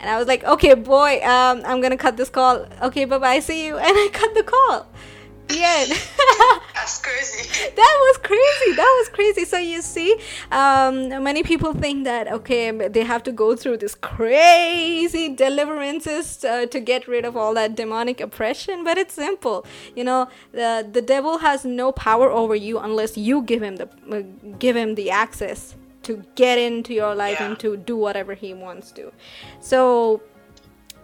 And 0.00 0.10
I 0.10 0.18
was 0.18 0.26
like 0.28 0.44
okay 0.44 0.74
boy 0.74 1.20
um 1.24 1.62
I'm 1.64 1.80
gonna 1.80 1.96
cut 1.96 2.16
this 2.16 2.30
call. 2.30 2.66
Okay 2.82 3.04
bye 3.04 3.18
bye 3.18 3.40
see 3.40 3.66
you. 3.66 3.76
And 3.86 3.96
I 3.96 4.08
cut 4.12 4.34
the 4.34 4.44
call 4.44 4.86
the 5.48 5.58
end 5.62 5.90
That's 6.74 7.00
crazy. 7.00 7.48
that 7.76 7.96
was 8.06 8.16
crazy 8.18 8.76
that 8.76 8.96
was 9.00 9.08
crazy 9.08 9.44
so 9.44 9.58
you 9.58 9.82
see 9.82 10.16
um, 10.50 11.08
many 11.22 11.42
people 11.42 11.72
think 11.74 12.04
that 12.04 12.30
okay 12.30 12.70
they 12.70 13.04
have 13.04 13.22
to 13.24 13.32
go 13.32 13.54
through 13.56 13.76
this 13.78 13.94
crazy 13.94 15.28
deliverances 15.34 16.44
uh, 16.44 16.66
to 16.66 16.80
get 16.80 17.06
rid 17.06 17.24
of 17.24 17.36
all 17.36 17.54
that 17.54 17.74
demonic 17.74 18.20
oppression 18.20 18.82
but 18.84 18.96
it's 18.98 19.14
simple 19.14 19.64
you 19.94 20.04
know 20.04 20.28
the 20.52 20.86
the 20.90 21.02
devil 21.02 21.38
has 21.38 21.64
no 21.64 21.92
power 21.92 22.30
over 22.30 22.54
you 22.54 22.78
unless 22.78 23.16
you 23.16 23.42
give 23.42 23.62
him 23.62 23.76
the 23.76 23.88
uh, 24.10 24.22
give 24.58 24.76
him 24.76 24.94
the 24.94 25.10
access 25.10 25.74
to 26.02 26.24
get 26.34 26.58
into 26.58 26.92
your 26.94 27.14
life 27.14 27.38
Yeah. 27.38 27.46
and 27.46 27.58
to 27.60 27.76
do 27.76 27.96
whatever 27.96 28.34
he 28.34 28.54
wants 28.54 28.90
to 28.92 29.12
so 29.60 30.20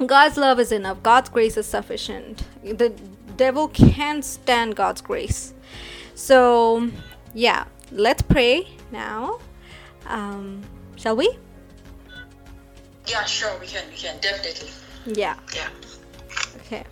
God's 0.06 0.36
love 0.36 0.60
is 0.60 0.70
enough. 0.70 1.02
God's 1.02 1.28
grace 1.28 1.56
is 1.56 1.66
sufficient. 1.66 2.44
The 2.62 2.92
devil 3.38 3.68
can't 3.68 4.24
stand 4.24 4.76
God's 4.76 5.00
grace. 5.00 5.54
So, 6.14 6.90
yeah, 7.32 7.64
let's 7.92 8.20
pray 8.20 8.68
now. 8.92 9.38
Um, 10.06 10.62
shall 10.96 11.16
we? 11.16 11.38
Yeah, 13.06 13.24
sure, 13.24 13.56
we 13.58 13.66
can, 13.66 13.88
we 13.88 13.96
can, 13.96 14.18
definitely. 14.20 14.68
Yeah. 15.06 15.36
Yeah. 15.54 15.68
Okay. 16.56 16.84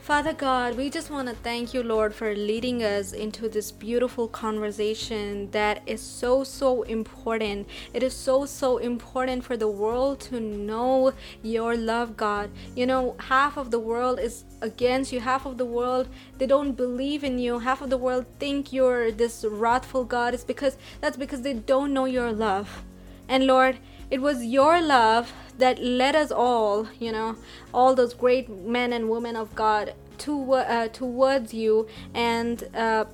Father 0.00 0.32
God, 0.32 0.76
we 0.76 0.90
just 0.90 1.10
want 1.10 1.28
to 1.28 1.34
thank 1.36 1.72
you, 1.72 1.82
Lord, 1.84 2.12
for 2.12 2.34
leading 2.34 2.82
us 2.82 3.12
into 3.12 3.48
this 3.48 3.70
beautiful 3.70 4.26
conversation 4.26 5.48
that 5.52 5.80
is 5.86 6.00
so, 6.00 6.42
so 6.42 6.82
important. 6.82 7.68
It 7.94 8.02
is 8.02 8.12
so, 8.12 8.44
so 8.44 8.78
important 8.78 9.44
for 9.44 9.56
the 9.56 9.68
world 9.68 10.18
to 10.22 10.40
know 10.40 11.12
your 11.42 11.76
love, 11.76 12.16
God. 12.16 12.50
You 12.74 12.86
know, 12.86 13.14
half 13.20 13.56
of 13.56 13.70
the 13.70 13.78
world 13.78 14.18
is 14.18 14.44
against 14.62 15.12
you, 15.12 15.20
half 15.20 15.44
of 15.44 15.58
the 15.58 15.66
world, 15.66 16.08
they 16.38 16.46
don't 16.46 16.72
believe 16.72 17.22
in 17.24 17.38
you, 17.38 17.58
half 17.58 17.82
of 17.82 17.90
the 17.90 17.98
world 17.98 18.24
think 18.38 18.72
you're 18.72 19.10
this 19.10 19.44
wrathful 19.44 20.04
God. 20.04 20.32
It's 20.32 20.44
because 20.44 20.76
that's 21.00 21.16
because 21.16 21.42
they 21.42 21.54
don't 21.54 21.92
know 21.92 22.06
your 22.06 22.32
love. 22.32 22.82
And 23.28 23.46
Lord, 23.46 23.78
it 24.10 24.20
was 24.22 24.44
your 24.44 24.80
love 24.80 25.32
that 25.58 25.82
led 25.82 26.14
us 26.14 26.30
all, 26.30 26.88
you 26.98 27.12
know, 27.12 27.36
all 27.72 27.94
those 27.94 28.14
great 28.14 28.48
men 28.48 28.92
and 28.92 29.08
women 29.10 29.36
of 29.36 29.54
God 29.54 29.94
to 30.18 30.52
uh, 30.52 30.88
towards 30.88 31.52
you 31.52 31.88
and 32.14 32.68
uh, 32.74 33.04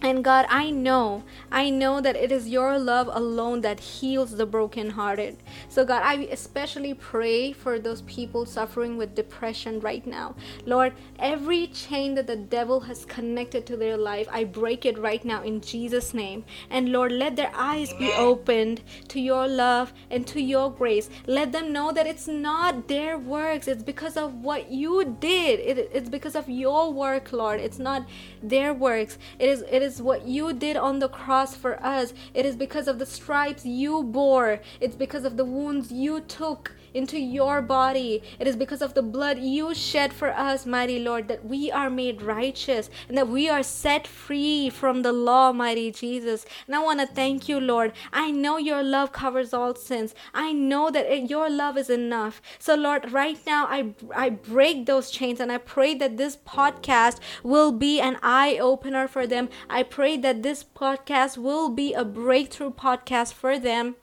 and 0.00 0.22
God, 0.22 0.46
I 0.48 0.70
know, 0.70 1.24
I 1.50 1.70
know 1.70 2.00
that 2.00 2.16
it 2.16 2.30
is 2.30 2.48
your 2.48 2.78
love 2.78 3.08
alone 3.10 3.62
that 3.62 3.80
heals 3.80 4.36
the 4.36 4.46
brokenhearted. 4.46 5.38
So, 5.68 5.84
God, 5.84 6.02
I 6.04 6.28
especially 6.30 6.94
pray 6.94 7.52
for 7.52 7.78
those 7.78 8.02
people 8.02 8.46
suffering 8.46 8.96
with 8.96 9.14
depression 9.14 9.80
right 9.80 10.06
now. 10.06 10.36
Lord, 10.66 10.92
every 11.18 11.66
chain 11.68 12.14
that 12.14 12.26
the 12.26 12.36
devil 12.36 12.80
has 12.80 13.04
connected 13.04 13.66
to 13.66 13.76
their 13.76 13.96
life, 13.96 14.28
I 14.30 14.44
break 14.44 14.86
it 14.86 14.98
right 14.98 15.24
now 15.24 15.42
in 15.42 15.60
Jesus' 15.60 16.14
name. 16.14 16.44
And 16.70 16.92
Lord, 16.92 17.12
let 17.12 17.36
their 17.36 17.50
eyes 17.54 17.92
be 17.94 18.12
opened 18.12 18.82
to 19.08 19.20
your 19.20 19.48
love 19.48 19.92
and 20.10 20.26
to 20.28 20.40
your 20.40 20.70
grace. 20.70 21.10
Let 21.26 21.52
them 21.52 21.72
know 21.72 21.92
that 21.92 22.06
it's 22.06 22.28
not 22.28 22.86
their 22.88 23.18
works, 23.18 23.66
it's 23.66 23.82
because 23.82 24.16
of 24.16 24.34
what 24.34 24.70
you 24.70 25.16
did. 25.20 25.60
It, 25.60 25.90
it's 25.92 26.08
because 26.08 26.36
of 26.36 26.48
your 26.48 26.92
work, 26.92 27.32
Lord. 27.32 27.60
It's 27.60 27.78
not 27.78 28.06
their 28.42 28.72
works. 28.72 29.18
It 29.38 29.48
is 29.48 29.62
it 29.70 29.82
is 29.82 29.87
what 29.96 30.26
you 30.26 30.52
did 30.52 30.76
on 30.76 30.98
the 30.98 31.08
cross 31.08 31.56
for 31.56 31.82
us. 31.82 32.12
It 32.34 32.44
is 32.44 32.56
because 32.56 32.86
of 32.86 32.98
the 32.98 33.06
stripes 33.06 33.64
you 33.64 34.02
bore. 34.02 34.60
It's 34.80 34.96
because 34.96 35.24
of 35.24 35.36
the 35.36 35.44
wounds 35.44 35.90
you 35.90 36.20
took 36.20 36.74
into 36.94 37.18
your 37.18 37.62
body. 37.62 38.22
It 38.38 38.46
is 38.46 38.56
because 38.56 38.82
of 38.82 38.94
the 38.94 39.02
blood 39.02 39.38
you 39.38 39.74
shed 39.74 40.12
for 40.12 40.30
us, 40.30 40.66
mighty 40.66 40.98
Lord, 40.98 41.28
that 41.28 41.44
we 41.44 41.70
are 41.70 41.90
made 41.90 42.22
righteous 42.22 42.90
and 43.08 43.16
that 43.16 43.28
we 43.28 43.48
are 43.48 43.62
set 43.62 44.06
free 44.06 44.70
from 44.70 45.02
the 45.02 45.12
law, 45.12 45.52
mighty 45.52 45.90
Jesus. 45.90 46.46
And 46.66 46.74
I 46.74 46.80
want 46.80 47.00
to 47.00 47.06
thank 47.06 47.48
you, 47.48 47.60
Lord. 47.60 47.92
I 48.12 48.30
know 48.30 48.56
your 48.56 48.82
love 48.82 49.12
covers 49.12 49.52
all 49.52 49.74
sins. 49.74 50.14
I 50.34 50.52
know 50.52 50.90
that 50.90 51.06
it, 51.06 51.30
your 51.30 51.50
love 51.50 51.76
is 51.76 51.90
enough. 51.90 52.40
So, 52.58 52.74
Lord, 52.74 53.12
right 53.12 53.38
now 53.46 53.66
I, 53.66 53.94
I 54.14 54.30
break 54.30 54.86
those 54.86 55.10
chains 55.10 55.40
and 55.40 55.52
I 55.52 55.58
pray 55.58 55.94
that 55.94 56.16
this 56.16 56.36
podcast 56.36 57.20
will 57.42 57.72
be 57.72 58.00
an 58.00 58.18
eye 58.22 58.58
opener 58.60 59.08
for 59.08 59.26
them. 59.26 59.48
I 59.68 59.82
pray 59.82 60.16
that 60.18 60.42
this 60.42 60.64
podcast 60.64 61.38
will 61.38 61.68
be 61.68 61.92
a 61.92 62.04
breakthrough 62.04 62.72
podcast 62.72 63.32
for 63.32 63.58
them. 63.58 63.96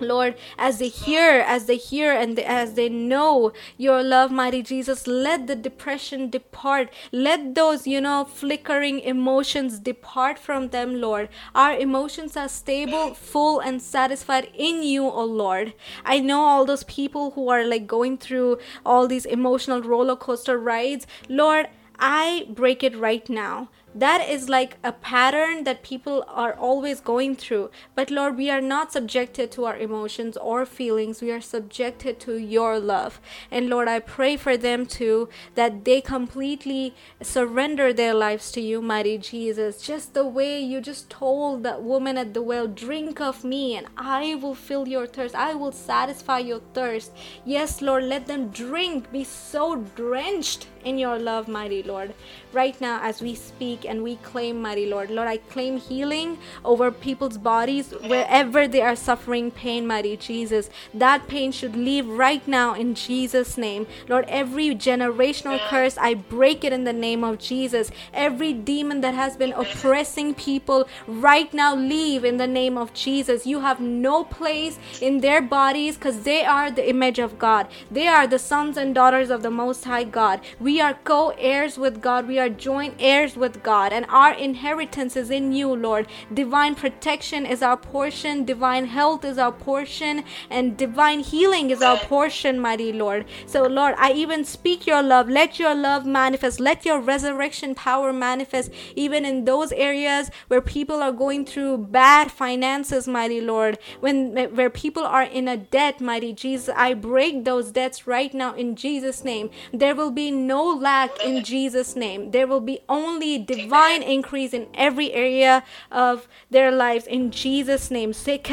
Lord, 0.00 0.36
as 0.58 0.78
they 0.78 0.88
hear, 0.88 1.40
as 1.40 1.66
they 1.66 1.76
hear, 1.76 2.12
and 2.12 2.38
as 2.38 2.74
they 2.74 2.88
know 2.88 3.52
your 3.76 4.02
love, 4.02 4.30
mighty 4.30 4.62
Jesus, 4.62 5.06
let 5.06 5.46
the 5.46 5.56
depression 5.56 6.30
depart. 6.30 6.90
Let 7.12 7.54
those, 7.54 7.86
you 7.86 8.00
know, 8.00 8.24
flickering 8.24 9.00
emotions 9.00 9.78
depart 9.78 10.38
from 10.38 10.68
them, 10.68 11.00
Lord. 11.00 11.28
Our 11.54 11.76
emotions 11.76 12.36
are 12.36 12.48
stable, 12.48 13.14
full, 13.14 13.60
and 13.60 13.80
satisfied 13.80 14.50
in 14.54 14.82
you, 14.82 15.04
O 15.04 15.24
Lord. 15.24 15.74
I 16.04 16.20
know 16.20 16.40
all 16.42 16.64
those 16.64 16.84
people 16.84 17.32
who 17.32 17.48
are 17.48 17.64
like 17.64 17.86
going 17.86 18.18
through 18.18 18.58
all 18.84 19.06
these 19.06 19.26
emotional 19.26 19.82
roller 19.82 20.16
coaster 20.16 20.58
rides. 20.58 21.06
Lord, 21.28 21.68
I 21.98 22.46
break 22.48 22.82
it 22.82 22.96
right 22.96 23.28
now 23.28 23.68
that 23.94 24.28
is 24.28 24.48
like 24.48 24.76
a 24.82 24.92
pattern 24.92 25.64
that 25.64 25.82
people 25.82 26.24
are 26.28 26.54
always 26.54 27.00
going 27.00 27.36
through. 27.36 27.70
But 27.94 28.10
lord 28.10 28.36
we 28.36 28.50
are 28.50 28.60
not 28.60 28.92
subjected 28.92 29.50
to 29.52 29.64
our 29.64 29.76
emotions 29.76 30.36
or 30.36 30.64
feelings. 30.64 31.20
We 31.20 31.30
are 31.30 31.40
subjected 31.40 32.18
to 32.20 32.36
your 32.36 32.78
love. 32.78 33.20
And 33.50 33.68
lord 33.68 33.88
i 33.88 33.98
pray 33.98 34.36
for 34.36 34.56
them 34.56 34.86
too 34.86 35.28
that 35.54 35.84
they 35.84 36.00
completely 36.00 36.94
surrender 37.20 37.92
their 37.92 38.14
lives 38.14 38.50
to 38.52 38.60
you 38.60 38.80
mighty 38.80 39.18
jesus. 39.18 39.82
Just 39.82 40.14
the 40.14 40.26
way 40.26 40.60
you 40.60 40.80
just 40.80 41.10
told 41.10 41.62
that 41.62 41.82
woman 41.82 42.16
at 42.16 42.34
the 42.34 42.42
well 42.42 42.66
drink 42.66 43.20
of 43.20 43.44
me 43.44 43.76
and 43.76 43.86
i 43.96 44.34
will 44.34 44.54
fill 44.54 44.88
your 44.88 45.06
thirst. 45.06 45.34
I 45.34 45.54
will 45.54 45.72
satisfy 45.72 46.38
your 46.38 46.62
thirst. 46.72 47.12
Yes 47.44 47.82
lord 47.82 48.04
let 48.04 48.26
them 48.26 48.48
drink 48.48 49.12
be 49.12 49.24
so 49.24 49.76
drenched 49.76 50.66
in 50.84 50.98
your 50.98 51.18
love 51.18 51.48
mighty 51.48 51.82
lord 51.82 52.14
right 52.52 52.78
now 52.80 53.00
as 53.02 53.22
we 53.22 53.34
speak 53.34 53.84
and 53.84 54.02
we 54.02 54.16
claim, 54.16 54.60
mighty 54.60 54.86
Lord. 54.86 55.10
Lord, 55.10 55.28
I 55.28 55.38
claim 55.38 55.78
healing 55.78 56.38
over 56.64 56.90
people's 56.90 57.38
bodies 57.38 57.90
wherever 57.90 58.68
they 58.68 58.82
are 58.82 58.96
suffering 58.96 59.50
pain, 59.50 59.86
mighty 59.86 60.16
Jesus. 60.16 60.70
That 60.92 61.28
pain 61.28 61.52
should 61.52 61.74
leave 61.74 62.06
right 62.06 62.46
now 62.46 62.74
in 62.74 62.94
Jesus' 62.94 63.56
name. 63.56 63.86
Lord, 64.08 64.26
every 64.28 64.74
generational 64.74 65.58
curse, 65.68 65.96
I 65.98 66.14
break 66.14 66.64
it 66.64 66.72
in 66.72 66.84
the 66.84 66.92
name 66.92 67.24
of 67.24 67.38
Jesus. 67.38 67.90
Every 68.12 68.52
demon 68.52 69.00
that 69.00 69.14
has 69.14 69.36
been 69.36 69.52
oppressing 69.52 70.34
people 70.34 70.88
right 71.06 71.52
now, 71.52 71.74
leave 71.74 72.24
in 72.24 72.36
the 72.36 72.46
name 72.46 72.76
of 72.76 72.92
Jesus. 72.92 73.46
You 73.46 73.60
have 73.60 73.80
no 73.80 74.24
place 74.24 74.78
in 75.00 75.20
their 75.20 75.40
bodies 75.40 75.96
because 75.96 76.22
they 76.22 76.44
are 76.44 76.70
the 76.70 76.88
image 76.88 77.18
of 77.18 77.38
God. 77.38 77.66
They 77.90 78.06
are 78.06 78.26
the 78.26 78.38
sons 78.38 78.76
and 78.76 78.94
daughters 78.94 79.30
of 79.30 79.42
the 79.42 79.50
Most 79.50 79.84
High 79.84 80.04
God. 80.04 80.40
We 80.60 80.71
are 80.80 80.94
co 80.94 81.30
heirs 81.38 81.78
with 81.78 82.02
God. 82.02 82.28
We 82.28 82.38
are 82.38 82.50
joint 82.50 82.96
heirs 82.98 83.36
with. 83.36 83.62
God, 83.62 83.92
and 83.92 84.06
our 84.08 84.32
inheritance 84.32 85.16
is 85.16 85.30
in 85.30 85.52
you, 85.52 85.74
Lord. 85.74 86.06
Divine 86.32 86.74
protection 86.74 87.46
is 87.46 87.62
our 87.62 87.76
portion, 87.76 88.44
divine 88.44 88.86
health 88.86 89.24
is 89.24 89.38
our 89.38 89.52
portion, 89.52 90.24
and 90.50 90.76
divine 90.76 91.20
healing 91.20 91.70
is 91.70 91.82
our 91.82 91.98
portion, 91.98 92.58
mighty 92.60 92.92
Lord. 92.92 93.26
So, 93.46 93.64
Lord, 93.64 93.94
I 93.98 94.12
even 94.12 94.44
speak 94.44 94.86
your 94.86 95.02
love. 95.02 95.28
Let 95.28 95.58
your 95.58 95.74
love 95.74 96.06
manifest. 96.06 96.60
Let 96.60 96.84
your 96.84 97.00
resurrection 97.00 97.74
power 97.74 98.12
manifest, 98.12 98.70
even 98.96 99.24
in 99.24 99.44
those 99.44 99.72
areas 99.72 100.30
where 100.48 100.60
people 100.60 101.02
are 101.02 101.12
going 101.12 101.44
through 101.44 101.78
bad 101.78 102.30
finances, 102.30 103.06
mighty 103.06 103.40
Lord. 103.40 103.78
When 104.00 104.34
where 104.54 104.70
people 104.70 105.04
are 105.04 105.22
in 105.22 105.48
a 105.48 105.56
debt, 105.56 106.00
mighty 106.00 106.32
Jesus, 106.32 106.74
I 106.76 106.94
break 106.94 107.44
those 107.44 107.70
debts 107.72 108.06
right 108.06 108.32
now 108.32 108.54
in 108.54 108.76
Jesus' 108.76 109.24
name. 109.24 109.50
There 109.72 109.94
will 109.94 110.10
be 110.10 110.30
no 110.30 110.61
lack 110.70 111.22
in 111.22 111.44
Jesus' 111.44 111.96
name. 111.96 112.30
There 112.30 112.46
will 112.46 112.60
be 112.60 112.80
only 112.88 113.38
divine 113.38 113.72
divine 113.72 114.02
increase 114.02 114.52
in 114.52 114.66
every 114.74 115.12
area 115.12 115.64
of 115.90 116.28
their 116.50 116.70
lives 116.70 117.06
in 117.06 117.30
Jesus' 117.30 117.90
name. 117.90 118.12
Thank 118.12 118.50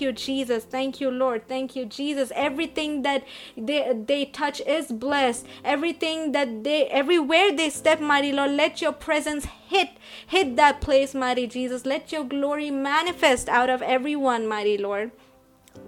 you, 0.00 0.12
Jesus. 0.12 0.64
Thank 0.64 1.00
you, 1.00 1.10
Lord. 1.10 1.48
Thank 1.48 1.76
you, 1.76 1.84
Jesus. 1.84 2.32
Everything 2.34 3.02
that 3.02 3.24
they, 3.56 3.92
they 4.06 4.24
touch 4.26 4.60
is 4.62 4.92
blessed. 4.92 5.46
Everything 5.64 6.32
that 6.32 6.64
they, 6.64 6.86
everywhere 6.86 7.54
they 7.54 7.70
step, 7.70 8.00
mighty 8.00 8.32
Lord, 8.32 8.52
let 8.52 8.80
your 8.80 8.92
presence 8.92 9.46
hit, 9.68 9.90
hit 10.26 10.56
that 10.56 10.80
place, 10.80 11.14
mighty 11.14 11.46
Jesus. 11.46 11.84
Let 11.84 12.12
your 12.12 12.24
glory 12.24 12.70
manifest 12.70 13.48
out 13.48 13.70
of 13.70 13.82
everyone, 13.82 14.48
mighty 14.48 14.78
Lord. 14.78 15.10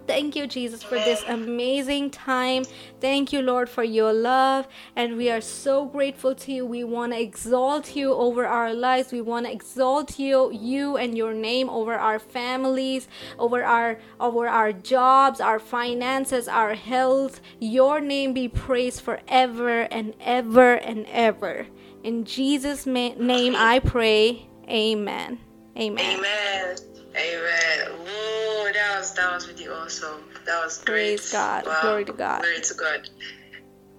Thank 0.07 0.37
you, 0.37 0.47
Jesus, 0.47 0.83
for 0.83 0.97
this 0.97 1.25
amazing 1.29 2.11
time. 2.11 2.65
Thank 3.01 3.33
you, 3.33 3.43
Lord, 3.43 3.69
for 3.69 3.85
your 3.85 4.13
love. 4.13 4.67
And 4.97 5.17
we 5.17 5.31
are 5.31 5.41
so 5.41 5.87
grateful 5.87 6.35
to 6.35 6.53
you. 6.53 6.67
We 6.67 6.85
want 6.85 7.13
to 7.13 7.21
exalt 7.21 7.97
you 7.97 8.13
over 8.13 8.47
our 8.47 8.75
lives. 8.75 9.13
We 9.13 9.21
want 9.21 9.47
to 9.47 9.53
exalt 9.53 10.19
you, 10.19 10.53
you 10.53 10.97
and 10.97 11.17
your 11.17 11.35
name 11.35 11.71
over 11.71 11.95
our 11.95 12.19
families, 12.19 13.09
over 13.39 13.65
our 13.65 13.99
over 14.21 14.49
our 14.49 14.73
jobs, 14.73 15.41
our 15.41 15.59
finances, 15.59 16.49
our 16.49 16.75
health. 16.75 17.41
Your 17.61 18.01
name 18.01 18.33
be 18.33 18.49
praised 18.49 19.01
forever 19.03 19.83
and 19.83 20.15
ever 20.21 20.75
and 20.75 21.07
ever. 21.07 21.67
In 22.03 22.25
Jesus' 22.25 22.87
name 22.87 23.55
I 23.57 23.79
pray. 23.79 24.49
Amen. 24.69 25.39
Amen. 25.77 26.19
Amen. 26.19 26.92
Amen. 27.15 27.99
Whoa, 28.07 28.73
that 28.73 28.97
was 28.99 29.13
that 29.15 29.35
was 29.35 29.49
really 29.49 29.69
awesome. 29.69 30.25
That 30.47 30.65
was 30.65 30.79
great. 30.79 31.19
Praise 31.19 31.33
God. 31.33 31.67
Wow. 31.67 31.79
Glory 31.83 32.05
to 32.07 32.13
God. 32.13 32.43
Glory 32.43 32.61
to 32.61 32.75
God. 32.75 33.09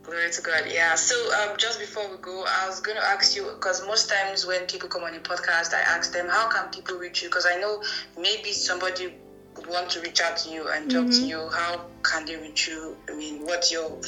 Glory 0.04 0.32
to 0.32 0.42
God. 0.42 0.64
Yeah. 0.68 0.96
So 0.96 1.16
um, 1.42 1.58
just 1.58 1.80
before 1.80 2.10
we 2.10 2.18
go, 2.18 2.44
I 2.48 2.68
was 2.68 2.82
going 2.82 2.98
to 2.98 3.04
ask 3.04 3.36
you 3.36 3.52
because 3.56 3.86
most 3.86 4.10
times 4.10 4.46
when 4.46 4.66
people 4.66 4.90
come 4.90 5.04
on 5.04 5.14
your 5.14 5.22
podcast, 5.22 5.74
I 5.74 5.82
ask 5.82 6.12
them, 6.12 6.28
"How 6.28 6.50
can 6.50 6.70
people 6.72 6.98
reach 6.98 7.22
you?" 7.22 7.30
Because 7.30 7.46
I 7.46 7.60
know 7.60 7.84
maybe 8.18 8.52
somebody 8.52 9.14
would 9.56 9.68
want 9.68 9.92
to 9.92 10.02
reach 10.02 10.20
out 10.20 10.38
to 10.38 10.50
you 10.50 10.68
and 10.70 10.90
talk 10.90 11.04
mm-hmm. 11.04 11.22
to 11.22 11.28
you. 11.28 11.50
How 11.50 11.86
can 12.02 12.26
they 12.26 12.36
reach 12.36 12.68
you? 12.68 12.98
I 13.10 13.16
mean, 13.16 13.46
what's 13.46 13.72
your 13.72 14.00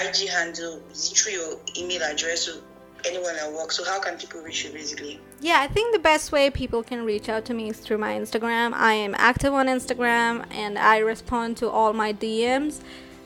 IG 0.00 0.28
handle? 0.28 0.80
Is 0.90 1.10
it 1.10 1.18
through 1.18 1.32
your 1.32 1.58
email 1.76 2.02
address? 2.02 2.42
So 2.42 2.60
anyone 3.04 3.36
at 3.36 3.52
work. 3.52 3.72
So 3.72 3.84
how 3.84 4.00
can 4.00 4.16
people 4.16 4.40
reach 4.40 4.64
you 4.64 4.72
basically? 4.72 5.20
Yeah, 5.40 5.60
I 5.60 5.68
think 5.68 5.92
the 5.92 5.98
best 5.98 6.32
way 6.32 6.50
people 6.50 6.82
can 6.82 7.04
reach 7.04 7.28
out 7.28 7.44
to 7.46 7.54
me 7.54 7.70
is 7.70 7.78
through 7.78 7.98
my 7.98 8.14
Instagram. 8.14 8.72
I 8.72 8.94
am 8.94 9.14
active 9.16 9.52
on 9.52 9.66
Instagram 9.66 10.44
and 10.50 10.78
I 10.78 10.98
respond 10.98 11.56
to 11.58 11.68
all 11.68 11.92
my 11.92 12.12
DMs. 12.12 12.80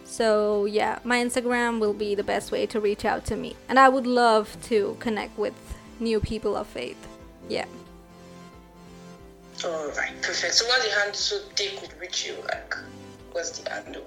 So 0.04 0.66
yeah, 0.66 0.98
my 1.04 1.18
Instagram 1.18 1.80
will 1.80 1.94
be 1.94 2.14
the 2.14 2.24
best 2.24 2.52
way 2.52 2.66
to 2.66 2.80
reach 2.80 3.04
out 3.04 3.24
to 3.26 3.36
me. 3.36 3.56
And 3.68 3.78
I 3.78 3.88
would 3.88 4.06
love 4.06 4.56
to 4.64 4.96
connect 5.00 5.38
with 5.38 5.54
new 6.00 6.20
people 6.20 6.56
of 6.56 6.66
faith. 6.66 7.06
Yeah. 7.48 7.66
Alright, 9.64 10.20
perfect. 10.22 10.54
So 10.54 10.66
what's 10.66 10.84
the 10.84 10.90
handle 10.94 11.14
so 11.14 11.38
they 11.56 11.68
could 11.68 11.98
reach 12.00 12.26
you? 12.26 12.34
Like 12.44 12.74
what's 13.32 13.58
the 13.58 13.70
handle? 13.70 14.04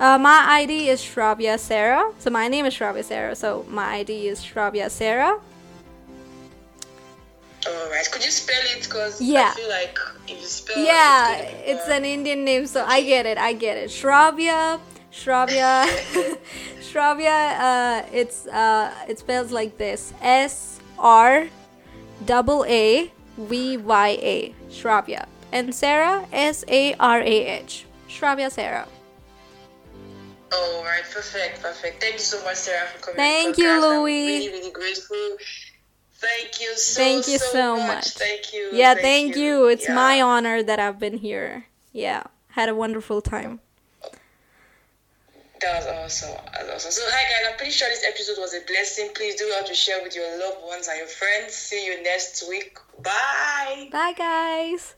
Uh, 0.00 0.18
my 0.18 0.44
ID 0.48 0.88
is 0.88 1.00
Sraavya 1.00 1.58
Sarah. 1.58 2.12
So 2.18 2.30
my 2.30 2.48
name 2.48 2.66
is 2.66 2.74
Sraavya 2.74 3.04
Sarah. 3.04 3.34
So 3.34 3.64
my 3.68 3.96
ID 3.96 4.28
is 4.28 4.40
Sraavya 4.40 4.90
Sarah. 4.90 5.38
Alright, 7.66 8.10
could 8.10 8.24
you 8.24 8.30
spell 8.30 8.60
it? 8.76 8.82
Because 8.82 9.20
yeah. 9.20 9.52
I 9.52 9.56
feel 9.56 9.68
like 9.68 9.98
if 10.28 10.40
you 10.40 10.46
spell 10.46 10.84
yeah, 10.84 11.36
it, 11.36 11.54
it's 11.64 11.88
an 11.88 12.04
Indian 12.04 12.44
name, 12.44 12.66
so 12.66 12.84
I 12.84 13.02
get 13.02 13.24
it. 13.24 13.38
I 13.38 13.54
get 13.54 13.78
it. 13.78 13.88
Sraavya, 13.88 14.80
Sraavya, 15.10 15.86
Sraavya. 16.80 17.58
Uh, 17.58 18.06
it's 18.12 18.46
uh, 18.48 18.92
it 19.08 19.18
spells 19.18 19.50
like 19.50 19.78
this: 19.78 20.12
S 20.20 20.78
R 20.98 21.48
double 22.26 22.66
A 22.66 23.10
V 23.38 23.78
Y 23.78 24.08
A. 24.20 24.54
Sraavya, 24.68 25.24
and 25.50 25.74
Sarah 25.74 26.26
S 26.32 26.64
A 26.68 26.92
R 26.94 27.20
A 27.20 27.46
H. 27.64 27.86
Sraavya 28.08 28.50
Sarah. 28.50 28.86
All 30.54 30.84
right, 30.84 31.02
perfect, 31.10 31.62
perfect. 31.62 32.00
Thank 32.00 32.14
you 32.14 32.20
so 32.20 32.42
much, 32.44 32.56
Sarah, 32.56 32.86
for 32.88 33.00
coming. 33.00 33.16
Thank 33.16 33.58
you, 33.58 33.80
Louis. 33.80 34.22
I'm 34.22 34.40
really, 34.40 34.48
really 34.48 34.70
grateful. 34.70 35.36
Thank 36.14 36.60
you 36.60 36.76
so, 36.76 37.00
much. 37.00 37.06
thank 37.06 37.28
you 37.28 37.38
so, 37.38 37.52
so 37.52 37.76
much. 37.76 37.86
much. 37.88 38.08
Thank 38.10 38.52
you. 38.52 38.70
Yeah, 38.72 38.94
thank, 38.94 39.02
thank 39.04 39.36
you. 39.36 39.42
you. 39.42 39.66
It's 39.66 39.88
yeah. 39.88 39.94
my 39.94 40.22
honor 40.22 40.62
that 40.62 40.78
I've 40.78 40.98
been 40.98 41.18
here. 41.18 41.66
Yeah, 41.92 42.24
had 42.50 42.68
a 42.68 42.74
wonderful 42.74 43.20
time. 43.20 43.60
That 45.60 45.76
was 45.76 45.86
awesome. 45.86 46.36
That 46.52 46.66
was 46.66 46.86
awesome. 46.86 46.92
So, 46.92 47.02
hi 47.06 47.22
guys, 47.24 47.50
I'm 47.50 47.56
pretty 47.56 47.72
sure 47.72 47.88
this 47.88 48.04
episode 48.06 48.40
was 48.40 48.54
a 48.54 48.60
blessing. 48.66 49.10
Please 49.14 49.36
do 49.36 49.46
want 49.48 49.66
to 49.66 49.74
share 49.74 50.02
with 50.02 50.14
your 50.14 50.38
loved 50.38 50.62
ones 50.64 50.88
and 50.88 50.98
your 50.98 51.06
friends. 51.06 51.54
See 51.54 51.86
you 51.86 52.02
next 52.02 52.46
week. 52.48 52.78
Bye. 53.02 53.88
Bye, 53.90 54.14
guys. 54.16 54.94